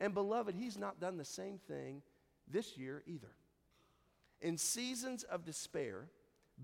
And 0.00 0.14
beloved, 0.14 0.56
he's 0.56 0.76
not 0.76 0.98
done 0.98 1.16
the 1.16 1.24
same 1.24 1.60
thing 1.68 2.02
this 2.50 2.76
year 2.76 3.04
either. 3.06 3.30
In 4.42 4.58
seasons 4.58 5.22
of 5.22 5.44
despair, 5.44 6.08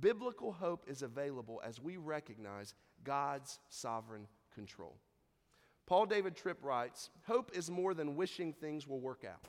biblical 0.00 0.50
hope 0.50 0.86
is 0.88 1.02
available 1.02 1.62
as 1.64 1.80
we 1.80 1.98
recognize 1.98 2.74
God's 3.04 3.60
sovereign 3.68 4.26
control. 4.56 4.96
Paul 5.86 6.06
David 6.06 6.34
Tripp 6.34 6.64
writes 6.64 7.10
Hope 7.28 7.52
is 7.54 7.70
more 7.70 7.94
than 7.94 8.16
wishing 8.16 8.54
things 8.54 8.88
will 8.88 9.00
work 9.00 9.24
out. 9.24 9.46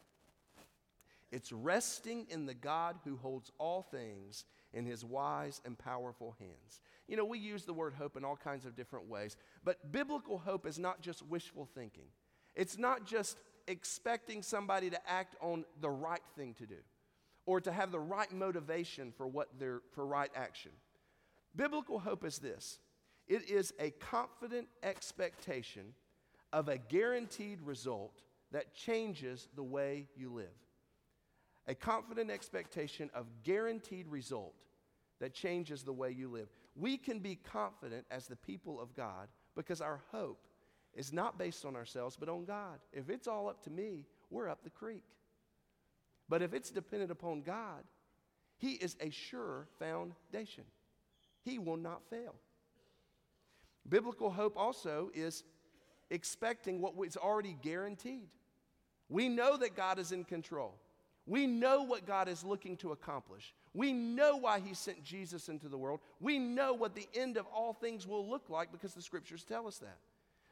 It's 1.32 1.52
resting 1.52 2.28
in 2.30 2.46
the 2.46 2.54
God 2.54 2.98
who 3.06 3.16
holds 3.16 3.52
all 3.58 3.84
things 3.84 4.44
in 4.74 4.86
his 4.86 5.06
wise 5.06 5.62
and 5.66 5.78
powerful 5.78 6.36
hands. 6.40 6.82
You 7.08 7.18
know, 7.18 7.26
we 7.26 7.40
use 7.40 7.64
the 7.64 7.74
word 7.74 7.94
hope 7.94 8.18
in 8.18 8.26
all 8.26 8.36
kinds 8.36 8.66
of 8.66 8.76
different 8.76 9.08
ways, 9.08 9.38
but 9.64 9.92
biblical 9.92 10.38
hope 10.38 10.66
is 10.66 10.78
not 10.78 11.02
just 11.02 11.26
wishful 11.26 11.68
thinking. 11.74 12.08
It's 12.56 12.78
not 12.78 13.06
just 13.06 13.38
expecting 13.68 14.42
somebody 14.42 14.90
to 14.90 15.10
act 15.10 15.36
on 15.42 15.66
the 15.80 15.90
right 15.90 16.22
thing 16.36 16.54
to 16.56 16.66
do 16.66 16.78
or 17.46 17.62
to 17.62 17.72
have 17.72 17.92
the 17.92 18.00
right 18.00 18.32
motivation 18.32 19.14
for 19.16 19.28
what 19.28 19.48
they're 19.58 19.82
for 19.94 20.06
right 20.06 20.32
action. 20.36 20.72
Biblical 21.56 22.00
hope 22.00 22.26
is 22.26 22.40
this. 22.40 22.80
It 23.28 23.50
is 23.50 23.74
a 23.80 23.92
confident 23.92 24.68
expectation 24.84 25.94
of 26.52 26.68
a 26.68 26.78
guaranteed 26.78 27.62
result 27.62 28.22
that 28.52 28.74
changes 28.74 29.48
the 29.56 29.64
way 29.64 30.08
you 30.16 30.32
live. 30.34 30.48
A 31.72 31.74
confident 31.74 32.30
expectation 32.30 33.10
of 33.14 33.28
guaranteed 33.44 34.06
result 34.10 34.54
that 35.22 35.34
changes 35.34 35.84
the 35.84 35.94
way 35.94 36.12
you 36.12 36.28
live. 36.28 36.50
We 36.76 36.98
can 36.98 37.20
be 37.20 37.36
confident 37.36 38.06
as 38.12 38.28
the 38.28 38.36
people 38.36 38.82
of 38.82 38.94
God 38.94 39.30
because 39.56 39.80
our 39.80 40.02
hope 40.12 40.50
is 40.94 41.14
not 41.14 41.40
based 41.40 41.64
on 41.64 41.78
ourselves, 41.78 42.18
but 42.20 42.28
on 42.28 42.44
God. 42.44 42.80
If 42.92 43.10
it's 43.10 43.26
all 43.26 43.48
up 43.48 43.64
to 43.64 43.70
me, 43.70 44.04
we're 44.30 44.50
up 44.50 44.66
the 44.66 44.70
creek. 44.70 45.06
But 46.28 46.42
if 46.42 46.54
it's 46.54 46.72
dependent 46.72 47.10
upon 47.10 47.42
God, 47.42 47.86
He 48.58 48.74
is 48.74 48.98
a 49.00 49.10
sure 49.10 49.70
foundation. 49.80 50.66
He 51.46 51.58
will 51.58 51.78
not 51.78 52.02
fail. 52.10 52.36
Biblical 53.88 54.30
hope 54.30 54.58
also 54.58 55.10
is 55.14 55.46
expecting 56.10 56.82
what 56.82 56.96
is 57.08 57.16
already 57.16 57.56
guaranteed. 57.62 58.28
We 59.08 59.30
know 59.30 59.56
that 59.56 59.78
God 59.78 60.00
is 60.00 60.12
in 60.12 60.26
control. 60.26 60.81
We 61.32 61.48
know 61.48 61.84
what 61.84 62.06
God 62.06 62.28
is 62.28 62.44
looking 62.44 62.76
to 62.78 62.92
accomplish. 62.92 63.54
We 63.74 63.94
know 63.94 64.36
why 64.36 64.60
He 64.60 64.74
sent 64.74 65.02
Jesus 65.02 65.48
into 65.48 65.70
the 65.70 65.78
world. 65.78 66.02
We 66.20 66.38
know 66.40 66.74
what 66.74 66.94
the 66.94 67.08
end 67.16 67.38
of 67.38 67.46
all 67.56 67.72
things 67.72 68.06
will 68.06 68.30
look 68.30 68.50
like 68.50 68.70
because 68.70 68.94
the 68.94 69.02
scriptures 69.02 69.46
tell 69.46 69.66
us 69.66 69.78
that. 69.78 69.98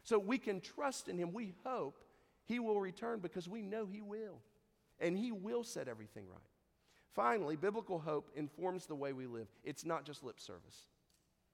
So 0.03 0.17
we 0.17 0.37
can 0.37 0.61
trust 0.61 1.09
in 1.09 1.17
him. 1.17 1.33
We 1.33 1.53
hope 1.65 1.99
he 2.45 2.59
will 2.59 2.79
return 2.79 3.19
because 3.19 3.49
we 3.49 3.61
know 3.61 3.85
he 3.85 3.99
will. 3.99 4.39
And 5.01 5.17
he 5.17 5.33
will 5.33 5.65
set 5.65 5.89
everything 5.89 6.23
right. 6.29 6.39
Finally, 7.13 7.57
biblical 7.57 7.99
hope 7.99 8.29
informs 8.33 8.85
the 8.85 8.95
way 8.95 9.11
we 9.11 9.27
live. 9.27 9.47
It's 9.65 9.83
not 9.83 10.05
just 10.05 10.23
lip 10.23 10.39
service. 10.39 10.87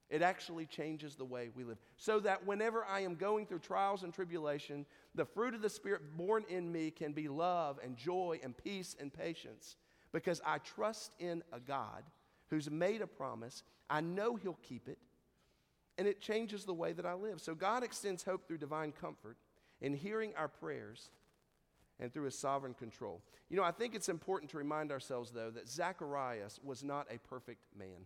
It 0.10 0.22
actually 0.22 0.68
changes 0.68 1.16
the 1.16 1.26
way 1.26 1.50
we 1.56 1.64
live. 1.64 1.78
So 1.98 2.20
that 2.20 2.46
whenever 2.46 2.86
I 2.86 3.02
am 3.02 3.16
going 3.16 3.46
through 3.48 3.60
trials 3.60 4.04
and 4.04 4.14
tribulation, 4.14 4.86
the 5.16 5.26
fruit 5.26 5.56
of 5.56 5.62
the 5.62 5.70
Spirit 5.70 6.16
born 6.16 6.46
in 6.48 6.72
me 6.72 6.92
can 6.92 7.12
be 7.12 7.28
love 7.28 7.80
and 7.84 7.98
joy 7.98 8.40
and 8.44 8.56
peace 8.56 8.96
and 9.00 9.12
patience 9.12 9.78
because 10.12 10.42
I 10.46 10.60
trust 10.60 11.14
in 11.20 11.44
a 11.52 11.60
God 11.60 12.04
who's 12.50 12.70
made 12.70 13.02
a 13.02 13.08
promise. 13.08 13.64
I 13.90 14.02
know 14.02 14.36
He'll 14.36 14.60
keep 14.62 14.88
it 14.88 15.00
and 15.98 16.08
it 16.08 16.22
changes 16.22 16.66
the 16.66 16.74
way 16.74 16.94
that 16.94 17.06
I 17.06 17.14
live. 17.14 17.42
So 17.42 17.56
God 17.56 17.84
extends 17.84 18.24
hope 18.24 18.48
through 18.48 18.58
divine 18.58 18.92
comfort 18.92 19.38
in 19.82 19.94
hearing 19.94 20.34
our 20.38 20.48
prayers 20.48 21.10
and 22.00 22.14
through 22.14 22.26
his 22.26 22.38
sovereign 22.38 22.74
control. 22.74 23.22
You 23.50 23.58
know, 23.58 23.64
I 23.64 23.72
think 23.72 23.96
it's 23.96 24.10
important 24.10 24.52
to 24.52 24.58
remind 24.58 24.92
ourselves, 24.92 25.32
though, 25.32 25.52
that 25.52 25.70
Zacharias 25.70 26.60
was 26.64 26.84
not 26.84 27.08
a 27.10 27.18
perfect 27.20 27.64
man. 27.78 28.06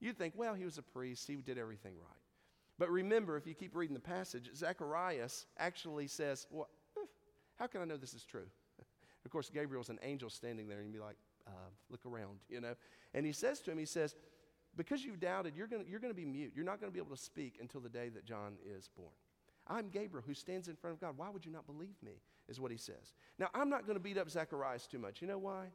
You 0.00 0.12
think, 0.12 0.34
well, 0.36 0.54
he 0.54 0.64
was 0.64 0.78
a 0.78 0.82
priest, 0.82 1.26
he 1.26 1.36
did 1.36 1.58
everything 1.58 1.94
right. 1.94 2.18
But 2.78 2.90
remember, 2.90 3.36
if 3.36 3.46
you 3.46 3.54
keep 3.54 3.74
reading 3.76 3.94
the 3.94 4.00
passage, 4.00 4.50
Zacharias 4.54 5.46
actually 5.58 6.08
says, 6.08 6.46
well, 6.50 6.68
eh, 6.98 7.06
how 7.56 7.66
can 7.66 7.80
I 7.80 7.84
know 7.84 7.96
this 7.96 8.14
is 8.14 8.24
true? 8.24 8.46
of 9.24 9.30
course, 9.30 9.48
Gabriel's 9.48 9.90
an 9.90 10.00
angel 10.02 10.28
standing 10.28 10.68
there, 10.68 10.78
and 10.78 10.88
you'd 10.88 10.94
be 10.94 11.04
like, 11.04 11.16
uh, 11.46 11.70
look 11.90 12.04
around, 12.04 12.40
you 12.48 12.60
know? 12.60 12.74
And 13.12 13.24
he 13.24 13.32
says 13.32 13.60
to 13.60 13.70
him, 13.70 13.78
he 13.78 13.84
says, 13.84 14.16
because 14.76 15.04
you've 15.04 15.20
doubted, 15.20 15.54
you're 15.56 15.68
going 15.68 15.84
you're 15.88 16.00
to 16.00 16.14
be 16.14 16.24
mute. 16.24 16.52
You're 16.54 16.64
not 16.64 16.80
going 16.80 16.90
to 16.90 16.94
be 16.94 16.98
able 16.98 17.14
to 17.14 17.22
speak 17.22 17.58
until 17.60 17.80
the 17.80 17.88
day 17.88 18.08
that 18.08 18.24
John 18.24 18.54
is 18.66 18.88
born. 18.96 19.12
I'm 19.66 19.88
Gabriel 19.88 20.24
who 20.26 20.34
stands 20.34 20.68
in 20.68 20.76
front 20.76 20.94
of 20.94 21.00
God. 21.00 21.16
Why 21.16 21.30
would 21.30 21.44
you 21.44 21.52
not 21.52 21.66
believe 21.66 21.96
me? 22.02 22.12
Is 22.48 22.60
what 22.60 22.70
he 22.70 22.76
says. 22.76 23.14
Now, 23.38 23.48
I'm 23.54 23.70
not 23.70 23.86
going 23.86 23.96
to 23.96 24.02
beat 24.02 24.18
up 24.18 24.28
Zacharias 24.28 24.86
too 24.86 24.98
much. 24.98 25.22
You 25.22 25.28
know 25.28 25.38
why? 25.38 25.68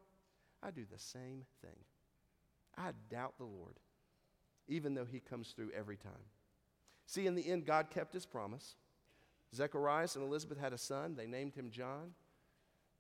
I 0.61 0.69
do 0.69 0.83
the 0.91 0.99
same 0.99 1.45
thing. 1.61 1.77
I 2.77 2.91
doubt 3.09 3.33
the 3.39 3.45
Lord, 3.45 3.79
even 4.69 4.93
though 4.93 5.05
he 5.05 5.19
comes 5.19 5.49
through 5.49 5.71
every 5.77 5.97
time. 5.97 6.11
See, 7.05 7.27
in 7.27 7.35
the 7.35 7.49
end, 7.49 7.65
God 7.65 7.89
kept 7.89 8.13
his 8.13 8.25
promise. 8.25 8.75
Zacharias 9.53 10.15
and 10.15 10.23
Elizabeth 10.23 10.59
had 10.59 10.73
a 10.73 10.77
son. 10.77 11.15
They 11.15 11.27
named 11.27 11.55
him 11.55 11.71
John. 11.71 12.11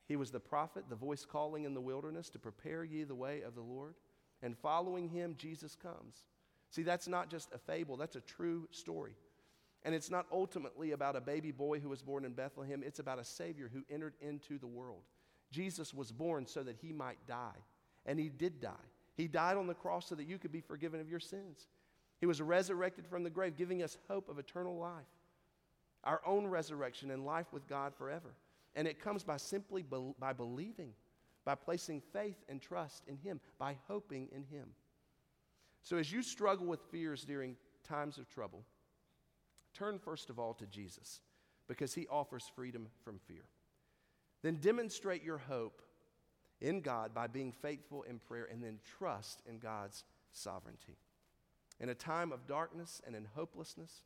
He 0.07 0.15
was 0.15 0.31
the 0.31 0.39
prophet, 0.39 0.85
the 0.89 0.95
voice 0.95 1.23
calling 1.23 1.65
in 1.65 1.75
the 1.75 1.81
wilderness 1.81 2.29
to 2.31 2.39
prepare 2.39 2.83
ye 2.83 3.03
the 3.03 3.15
way 3.15 3.41
of 3.41 3.53
the 3.53 3.61
Lord 3.61 3.93
and 4.41 4.57
following 4.57 5.09
him, 5.09 5.35
Jesus 5.37 5.75
comes. 5.75 6.25
See, 6.69 6.83
that's 6.83 7.07
not 7.07 7.29
just 7.29 7.53
a 7.53 7.57
fable, 7.57 7.97
that's 7.97 8.15
a 8.15 8.21
true 8.21 8.67
story. 8.71 9.13
And 9.83 9.95
it's 9.95 10.11
not 10.11 10.25
ultimately 10.31 10.91
about 10.91 11.15
a 11.15 11.21
baby 11.21 11.51
boy 11.51 11.79
who 11.79 11.89
was 11.89 12.01
born 12.01 12.25
in 12.25 12.33
Bethlehem, 12.33 12.83
it's 12.85 12.99
about 12.99 13.19
a 13.19 13.23
Savior 13.23 13.69
who 13.73 13.83
entered 13.93 14.13
into 14.21 14.57
the 14.57 14.67
world. 14.67 15.03
Jesus 15.51 15.93
was 15.93 16.11
born 16.11 16.45
so 16.45 16.63
that 16.63 16.77
he 16.81 16.91
might 16.91 17.17
die, 17.27 17.57
and 18.05 18.19
he 18.19 18.29
did 18.29 18.61
die. 18.61 18.71
He 19.19 19.27
died 19.27 19.57
on 19.57 19.67
the 19.67 19.73
cross 19.73 20.07
so 20.07 20.15
that 20.15 20.29
you 20.29 20.37
could 20.37 20.53
be 20.53 20.61
forgiven 20.61 21.01
of 21.01 21.09
your 21.09 21.19
sins. 21.19 21.67
He 22.21 22.25
was 22.25 22.41
resurrected 22.41 23.05
from 23.05 23.23
the 23.23 23.29
grave, 23.29 23.57
giving 23.57 23.83
us 23.83 23.97
hope 24.07 24.29
of 24.29 24.39
eternal 24.39 24.77
life, 24.77 25.11
our 26.05 26.21
own 26.25 26.47
resurrection 26.47 27.11
and 27.11 27.25
life 27.25 27.47
with 27.51 27.67
God 27.67 27.93
forever. 27.93 28.33
And 28.75 28.87
it 28.87 29.01
comes 29.01 29.25
by 29.25 29.35
simply 29.35 29.83
be- 29.83 30.13
by 30.17 30.31
believing, 30.31 30.93
by 31.43 31.55
placing 31.55 31.99
faith 31.99 32.37
and 32.47 32.61
trust 32.61 33.03
in 33.09 33.17
Him, 33.17 33.41
by 33.57 33.75
hoping 33.89 34.29
in 34.31 34.45
Him. 34.45 34.69
So 35.83 35.97
as 35.97 36.09
you 36.09 36.21
struggle 36.21 36.65
with 36.65 36.79
fears 36.89 37.25
during 37.25 37.57
times 37.83 38.19
of 38.19 38.29
trouble, 38.29 38.63
turn 39.73 39.99
first 39.99 40.29
of 40.29 40.39
all 40.39 40.53
to 40.53 40.65
Jesus 40.65 41.19
because 41.67 41.93
He 41.93 42.07
offers 42.07 42.49
freedom 42.55 42.87
from 43.03 43.19
fear. 43.27 43.43
Then 44.43 44.61
demonstrate 44.61 45.25
your 45.25 45.39
hope 45.39 45.81
in 46.61 46.81
God 46.81 47.13
by 47.13 47.27
being 47.27 47.51
faithful 47.51 48.03
in 48.03 48.19
prayer 48.19 48.47
and 48.51 48.63
then 48.63 48.79
trust 48.97 49.41
in 49.47 49.59
God's 49.59 50.03
sovereignty. 50.31 50.97
In 51.79 51.89
a 51.89 51.95
time 51.95 52.31
of 52.31 52.47
darkness 52.47 53.01
and 53.05 53.15
in 53.15 53.25
hopelessness, 53.35 54.03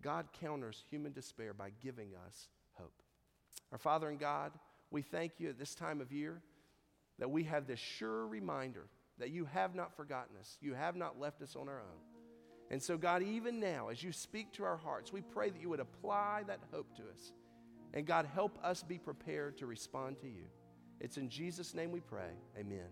God 0.00 0.26
counters 0.40 0.84
human 0.90 1.12
despair 1.12 1.52
by 1.52 1.70
giving 1.82 2.10
us 2.26 2.48
hope. 2.74 3.02
Our 3.72 3.78
Father 3.78 4.08
and 4.08 4.18
God, 4.18 4.52
we 4.90 5.02
thank 5.02 5.32
you 5.38 5.48
at 5.48 5.58
this 5.58 5.74
time 5.74 6.00
of 6.00 6.12
year 6.12 6.40
that 7.18 7.30
we 7.30 7.44
have 7.44 7.66
this 7.66 7.80
sure 7.80 8.26
reminder 8.26 8.86
that 9.18 9.30
you 9.30 9.44
have 9.44 9.74
not 9.74 9.94
forgotten 9.94 10.36
us, 10.38 10.56
you 10.60 10.74
have 10.74 10.96
not 10.96 11.20
left 11.20 11.42
us 11.42 11.54
on 11.56 11.68
our 11.68 11.80
own. 11.80 12.00
And 12.70 12.82
so, 12.82 12.96
God, 12.96 13.22
even 13.22 13.58
now, 13.58 13.88
as 13.88 14.02
you 14.02 14.12
speak 14.12 14.52
to 14.52 14.64
our 14.64 14.76
hearts, 14.76 15.12
we 15.12 15.20
pray 15.20 15.50
that 15.50 15.60
you 15.60 15.68
would 15.68 15.80
apply 15.80 16.44
that 16.46 16.60
hope 16.72 16.94
to 16.96 17.02
us. 17.02 17.32
And 17.92 18.06
God, 18.06 18.26
help 18.32 18.58
us 18.62 18.84
be 18.84 18.96
prepared 18.96 19.58
to 19.58 19.66
respond 19.66 20.20
to 20.20 20.28
you. 20.28 20.44
It's 21.00 21.16
in 21.16 21.28
Jesus' 21.28 21.74
name 21.74 21.90
we 21.90 22.00
pray. 22.00 22.30
Amen. 22.58 22.88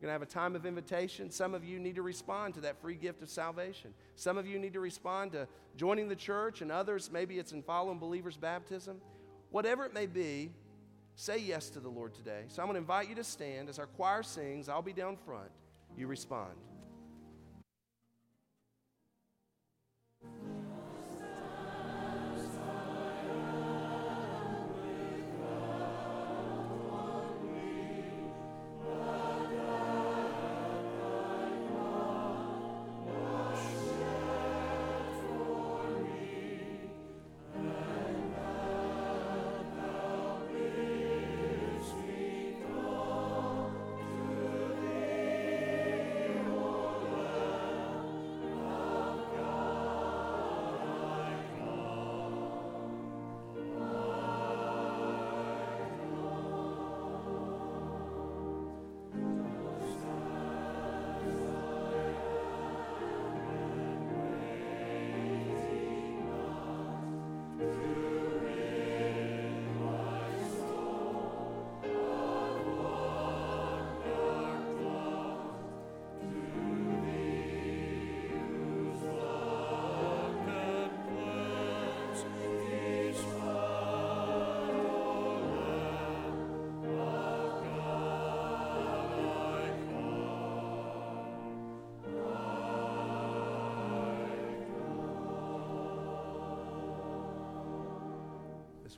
We're 0.00 0.06
going 0.06 0.08
to 0.08 0.12
have 0.12 0.22
a 0.22 0.26
time 0.26 0.56
of 0.56 0.64
invitation. 0.64 1.30
Some 1.30 1.54
of 1.54 1.62
you 1.62 1.78
need 1.78 1.96
to 1.96 2.02
respond 2.02 2.54
to 2.54 2.60
that 2.62 2.80
free 2.80 2.94
gift 2.94 3.22
of 3.22 3.28
salvation. 3.28 3.92
Some 4.16 4.38
of 4.38 4.46
you 4.46 4.58
need 4.58 4.72
to 4.72 4.80
respond 4.80 5.32
to 5.32 5.46
joining 5.76 6.08
the 6.08 6.16
church, 6.16 6.62
and 6.62 6.72
others, 6.72 7.10
maybe 7.12 7.38
it's 7.38 7.52
in 7.52 7.62
following 7.62 7.98
believers' 7.98 8.38
baptism. 8.38 8.98
Whatever 9.50 9.84
it 9.84 9.92
may 9.92 10.06
be, 10.06 10.52
say 11.16 11.36
yes 11.36 11.68
to 11.70 11.80
the 11.80 11.88
Lord 11.90 12.14
today. 12.14 12.44
So 12.48 12.62
I'm 12.62 12.68
going 12.68 12.76
to 12.76 12.80
invite 12.80 13.10
you 13.10 13.14
to 13.16 13.24
stand. 13.24 13.68
As 13.68 13.78
our 13.78 13.86
choir 13.86 14.22
sings, 14.22 14.70
I'll 14.70 14.80
be 14.80 14.94
down 14.94 15.18
front. 15.18 15.50
You 15.98 16.06
respond. 16.06 16.54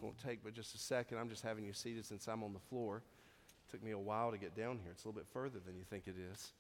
Won't 0.03 0.19
take 0.19 0.43
but 0.43 0.53
just 0.53 0.75
a 0.75 0.79
second. 0.79 1.19
I'm 1.19 1.29
just 1.29 1.43
having 1.43 1.65
you 1.65 1.73
seated 1.73 2.05
since 2.05 2.27
I'm 2.27 2.43
on 2.43 2.53
the 2.53 2.59
floor. 2.59 2.99
It 2.99 3.71
took 3.71 3.83
me 3.83 3.93
a 3.93 3.99
while 3.99 4.33
to 4.33 4.39
get 4.39 4.57
down 4.57 4.79
here. 4.83 4.91
It's 4.91 5.05
a 5.05 5.09
little 5.09 5.21
bit 5.21 5.29
further 5.33 5.61
than 5.65 5.77
you 5.77 5.85
think 5.89 6.05
it 6.07 6.17
is. 6.33 6.53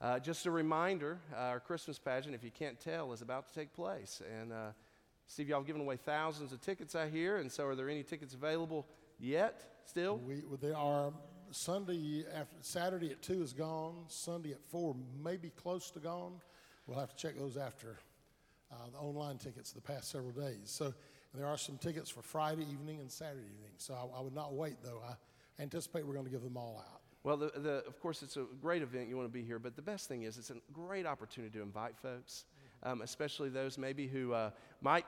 Uh, 0.00 0.18
just 0.18 0.46
a 0.46 0.50
reminder 0.50 1.18
uh, 1.34 1.40
our 1.40 1.60
Christmas 1.60 1.98
pageant, 1.98 2.34
if 2.34 2.42
you 2.42 2.50
can't 2.50 2.80
tell, 2.80 3.12
is 3.12 3.22
about 3.22 3.52
to 3.52 3.58
take 3.58 3.72
place. 3.72 4.22
And 4.40 4.52
uh, 4.52 4.70
Steve, 5.26 5.48
y'all 5.48 5.60
have 5.60 5.66
given 5.66 5.82
away 5.82 5.96
thousands 5.96 6.52
of 6.52 6.60
tickets, 6.60 6.94
I 6.94 7.08
hear. 7.08 7.36
And 7.36 7.50
so, 7.50 7.66
are 7.66 7.74
there 7.74 7.88
any 7.88 8.02
tickets 8.02 8.34
available 8.34 8.86
yet 9.18 9.62
still? 9.86 10.18
We, 10.18 10.42
there 10.60 10.76
are 10.76 11.12
Sunday 11.50 12.24
after 12.34 12.56
Saturday 12.60 13.10
at 13.10 13.22
2 13.22 13.42
is 13.42 13.52
gone, 13.52 13.94
Sunday 14.08 14.52
at 14.52 14.64
4 14.64 14.96
maybe 15.22 15.50
close 15.50 15.90
to 15.92 16.00
gone. 16.00 16.40
We'll 16.86 16.98
have 16.98 17.10
to 17.10 17.16
check 17.16 17.38
those 17.38 17.56
after 17.56 17.98
uh, 18.72 18.76
the 18.92 18.98
online 18.98 19.38
tickets 19.38 19.72
the 19.72 19.80
past 19.80 20.10
several 20.10 20.32
days. 20.32 20.64
So 20.64 20.94
there 21.34 21.46
are 21.46 21.56
some 21.56 21.78
tickets 21.78 22.10
for 22.10 22.22
Friday 22.22 22.66
evening 22.70 23.00
and 23.00 23.10
Saturday 23.10 23.46
evening. 23.54 23.72
So 23.78 23.94
I, 23.94 24.18
I 24.18 24.20
would 24.20 24.34
not 24.34 24.54
wait, 24.54 24.76
though. 24.82 25.00
I 25.06 25.62
anticipate 25.62 26.06
we're 26.06 26.14
going 26.14 26.26
to 26.26 26.30
give 26.30 26.42
them 26.42 26.56
all 26.56 26.84
out. 26.92 27.00
Well, 27.24 27.36
the, 27.36 27.52
the, 27.56 27.84
of 27.86 28.00
course, 28.00 28.22
it's 28.22 28.36
a 28.36 28.46
great 28.60 28.82
event. 28.82 29.08
You 29.08 29.16
want 29.16 29.28
to 29.28 29.32
be 29.32 29.44
here. 29.44 29.58
But 29.58 29.76
the 29.76 29.82
best 29.82 30.08
thing 30.08 30.22
is, 30.22 30.38
it's 30.38 30.50
a 30.50 30.56
great 30.72 31.06
opportunity 31.06 31.56
to 31.56 31.62
invite 31.62 31.96
folks, 31.96 32.46
um, 32.82 33.00
especially 33.02 33.48
those 33.48 33.78
maybe 33.78 34.08
who 34.08 34.32
uh, 34.32 34.50
might 34.80 35.06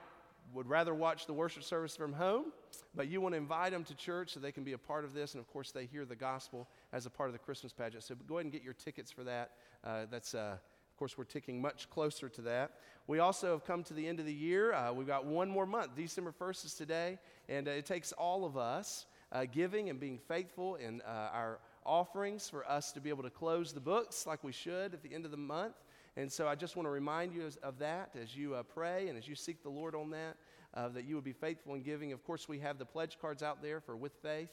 would 0.53 0.67
rather 0.67 0.93
watch 0.93 1.25
the 1.25 1.33
worship 1.33 1.63
service 1.63 1.95
from 1.95 2.13
home, 2.13 2.45
but 2.93 3.07
you 3.07 3.19
want 3.21 3.33
to 3.33 3.37
invite 3.37 3.71
them 3.71 3.83
to 3.83 3.95
church 3.95 4.33
so 4.33 4.39
they 4.39 4.51
can 4.51 4.63
be 4.63 4.73
a 4.73 4.77
part 4.77 5.03
of 5.03 5.13
this. 5.13 5.33
And 5.33 5.41
of 5.41 5.51
course, 5.51 5.71
they 5.71 5.85
hear 5.85 6.05
the 6.05 6.15
gospel 6.15 6.67
as 6.93 7.05
a 7.05 7.09
part 7.09 7.29
of 7.29 7.33
the 7.33 7.39
Christmas 7.39 7.73
pageant. 7.73 8.03
So 8.03 8.15
go 8.27 8.35
ahead 8.35 8.45
and 8.45 8.53
get 8.53 8.63
your 8.63 8.73
tickets 8.73 9.11
for 9.11 9.23
that. 9.23 9.51
Uh, 9.83 10.05
that's 10.09 10.35
uh, 10.35 10.57
of 10.95 10.99
course, 10.99 11.17
we're 11.17 11.25
ticking 11.25 11.61
much 11.61 11.89
closer 11.89 12.29
to 12.29 12.41
that. 12.43 12.71
We 13.05 13.19
also 13.19 13.51
have 13.51 13.65
come 13.65 13.83
to 13.83 13.93
the 13.93 14.07
end 14.07 14.21
of 14.21 14.25
the 14.25 14.33
year. 14.33 14.71
Uh, 14.71 14.93
we've 14.93 15.05
got 15.05 15.25
one 15.25 15.49
more 15.49 15.65
month. 15.65 15.93
December 15.93 16.31
1st 16.31 16.67
is 16.67 16.73
today, 16.73 17.19
and 17.49 17.67
uh, 17.67 17.71
it 17.71 17.85
takes 17.85 18.13
all 18.13 18.45
of 18.45 18.55
us 18.55 19.05
uh, 19.33 19.43
giving 19.43 19.89
and 19.89 19.99
being 19.99 20.17
faithful 20.17 20.75
in 20.75 21.01
uh, 21.01 21.31
our 21.33 21.59
offerings 21.85 22.47
for 22.47 22.65
us 22.71 22.93
to 22.93 23.01
be 23.01 23.09
able 23.09 23.23
to 23.23 23.29
close 23.29 23.73
the 23.73 23.81
books 23.81 24.25
like 24.25 24.41
we 24.41 24.53
should 24.53 24.93
at 24.93 25.03
the 25.03 25.13
end 25.13 25.25
of 25.25 25.31
the 25.31 25.37
month. 25.37 25.75
And 26.15 26.31
so 26.31 26.47
I 26.47 26.55
just 26.55 26.77
want 26.77 26.85
to 26.85 26.91
remind 26.91 27.33
you 27.33 27.49
of 27.61 27.77
that 27.79 28.11
as 28.23 28.33
you 28.33 28.55
uh, 28.55 28.63
pray 28.63 29.09
and 29.09 29.17
as 29.17 29.27
you 29.27 29.35
seek 29.35 29.63
the 29.63 29.69
Lord 29.69 29.95
on 29.95 30.11
that, 30.11 30.37
uh, 30.75 30.87
that 30.87 31.03
you 31.03 31.15
would 31.15 31.25
be 31.25 31.33
faithful 31.33 31.73
in 31.73 31.81
giving. 31.81 32.13
Of 32.13 32.23
course, 32.23 32.47
we 32.47 32.59
have 32.59 32.77
the 32.77 32.85
pledge 32.85 33.17
cards 33.19 33.43
out 33.43 33.61
there 33.61 33.81
for 33.81 33.97
With 33.97 34.13
Faith. 34.21 34.47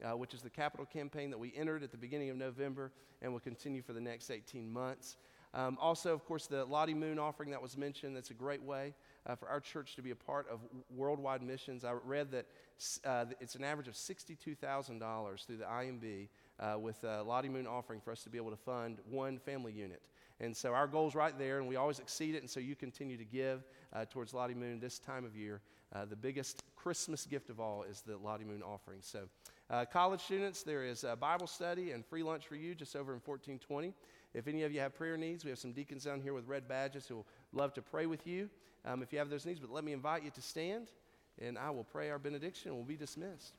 Uh, 0.00 0.16
which 0.16 0.32
is 0.32 0.42
the 0.42 0.48
capital 0.48 0.86
campaign 0.86 1.28
that 1.28 1.38
we 1.38 1.52
entered 1.56 1.82
at 1.82 1.90
the 1.90 1.96
beginning 1.96 2.30
of 2.30 2.36
November 2.36 2.92
and 3.20 3.32
will 3.32 3.40
continue 3.40 3.82
for 3.82 3.92
the 3.92 4.00
next 4.00 4.30
18 4.30 4.72
months. 4.72 5.16
Um, 5.54 5.78
also, 5.80 6.12
of 6.12 6.24
course, 6.26 6.46
the 6.46 6.64
Lottie 6.64 6.94
Moon 6.94 7.18
offering 7.18 7.50
that 7.50 7.62
was 7.62 7.76
mentioned, 7.76 8.14
that's 8.14 8.30
a 8.30 8.34
great 8.34 8.62
way 8.62 8.94
uh, 9.26 9.34
for 9.34 9.48
our 9.48 9.60
church 9.60 9.96
to 9.96 10.02
be 10.02 10.10
a 10.10 10.16
part 10.16 10.46
of 10.50 10.60
worldwide 10.94 11.42
missions. 11.42 11.84
I 11.84 11.92
read 11.92 12.30
that 12.32 12.46
uh, 13.04 13.24
it's 13.40 13.54
an 13.54 13.64
average 13.64 13.88
of 13.88 13.94
$62,000 13.94 15.46
through 15.46 15.56
the 15.56 15.64
IMB 15.64 16.28
uh, 16.60 16.78
with 16.78 17.02
uh, 17.04 17.24
Lottie 17.24 17.48
Moon 17.48 17.66
offering 17.66 18.00
for 18.00 18.12
us 18.12 18.22
to 18.24 18.30
be 18.30 18.38
able 18.38 18.50
to 18.50 18.56
fund 18.56 18.98
one 19.08 19.38
family 19.38 19.72
unit. 19.72 20.02
And 20.40 20.56
so 20.56 20.72
our 20.72 20.86
goal's 20.86 21.14
right 21.14 21.36
there, 21.36 21.58
and 21.58 21.66
we 21.66 21.76
always 21.76 21.98
exceed 21.98 22.34
it. 22.34 22.42
And 22.42 22.50
so 22.50 22.60
you 22.60 22.76
continue 22.76 23.16
to 23.16 23.24
give 23.24 23.64
uh, 23.92 24.04
towards 24.04 24.34
Lottie 24.34 24.54
Moon 24.54 24.78
this 24.80 24.98
time 24.98 25.24
of 25.24 25.34
year. 25.34 25.60
Uh, 25.94 26.04
the 26.04 26.16
biggest 26.16 26.62
Christmas 26.76 27.24
gift 27.26 27.48
of 27.48 27.58
all 27.58 27.82
is 27.82 28.02
the 28.02 28.16
Lottie 28.18 28.44
Moon 28.44 28.62
offering. 28.62 29.00
So, 29.00 29.20
college 29.92 30.20
students, 30.20 30.62
there 30.62 30.84
is 30.84 31.04
a 31.04 31.16
Bible 31.16 31.46
study 31.46 31.92
and 31.92 32.04
free 32.04 32.22
lunch 32.22 32.46
for 32.46 32.56
you 32.56 32.74
just 32.74 32.94
over 32.94 33.12
in 33.12 33.20
1420. 33.24 33.94
If 34.34 34.46
any 34.46 34.62
of 34.62 34.72
you 34.72 34.80
have 34.80 34.94
prayer 34.94 35.16
needs, 35.16 35.44
we 35.44 35.50
have 35.50 35.58
some 35.58 35.72
deacons 35.72 36.04
down 36.04 36.20
here 36.20 36.34
with 36.34 36.46
red 36.46 36.68
badges 36.68 37.06
who 37.06 37.16
will 37.16 37.26
love 37.52 37.72
to 37.74 37.82
pray 37.82 38.06
with 38.06 38.26
you 38.26 38.50
um, 38.84 39.02
if 39.02 39.12
you 39.12 39.18
have 39.18 39.30
those 39.30 39.46
needs. 39.46 39.58
But 39.60 39.70
let 39.70 39.84
me 39.84 39.92
invite 39.92 40.22
you 40.22 40.30
to 40.30 40.42
stand, 40.42 40.88
and 41.40 41.58
I 41.58 41.70
will 41.70 41.84
pray 41.84 42.10
our 42.10 42.18
benediction, 42.18 42.68
and 42.70 42.76
we'll 42.76 42.86
be 42.86 42.96
dismissed. 42.96 43.54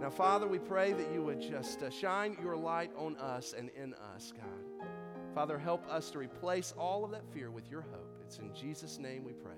Now, 0.00 0.10
Father, 0.10 0.46
we 0.46 0.58
pray 0.58 0.92
that 0.92 1.12
you 1.12 1.22
would 1.24 1.40
just 1.40 1.82
uh, 1.82 1.90
shine 1.90 2.36
your 2.40 2.56
light 2.56 2.92
on 2.96 3.16
us 3.16 3.52
and 3.56 3.68
in 3.70 3.94
us, 4.14 4.32
God. 4.32 4.88
Father, 5.34 5.58
help 5.58 5.86
us 5.88 6.10
to 6.10 6.18
replace 6.18 6.72
all 6.78 7.04
of 7.04 7.10
that 7.10 7.26
fear 7.32 7.50
with 7.50 7.68
your 7.70 7.82
hope. 7.82 8.22
It's 8.24 8.38
in 8.38 8.54
Jesus' 8.54 8.98
name 8.98 9.24
we 9.24 9.32
pray. 9.32 9.56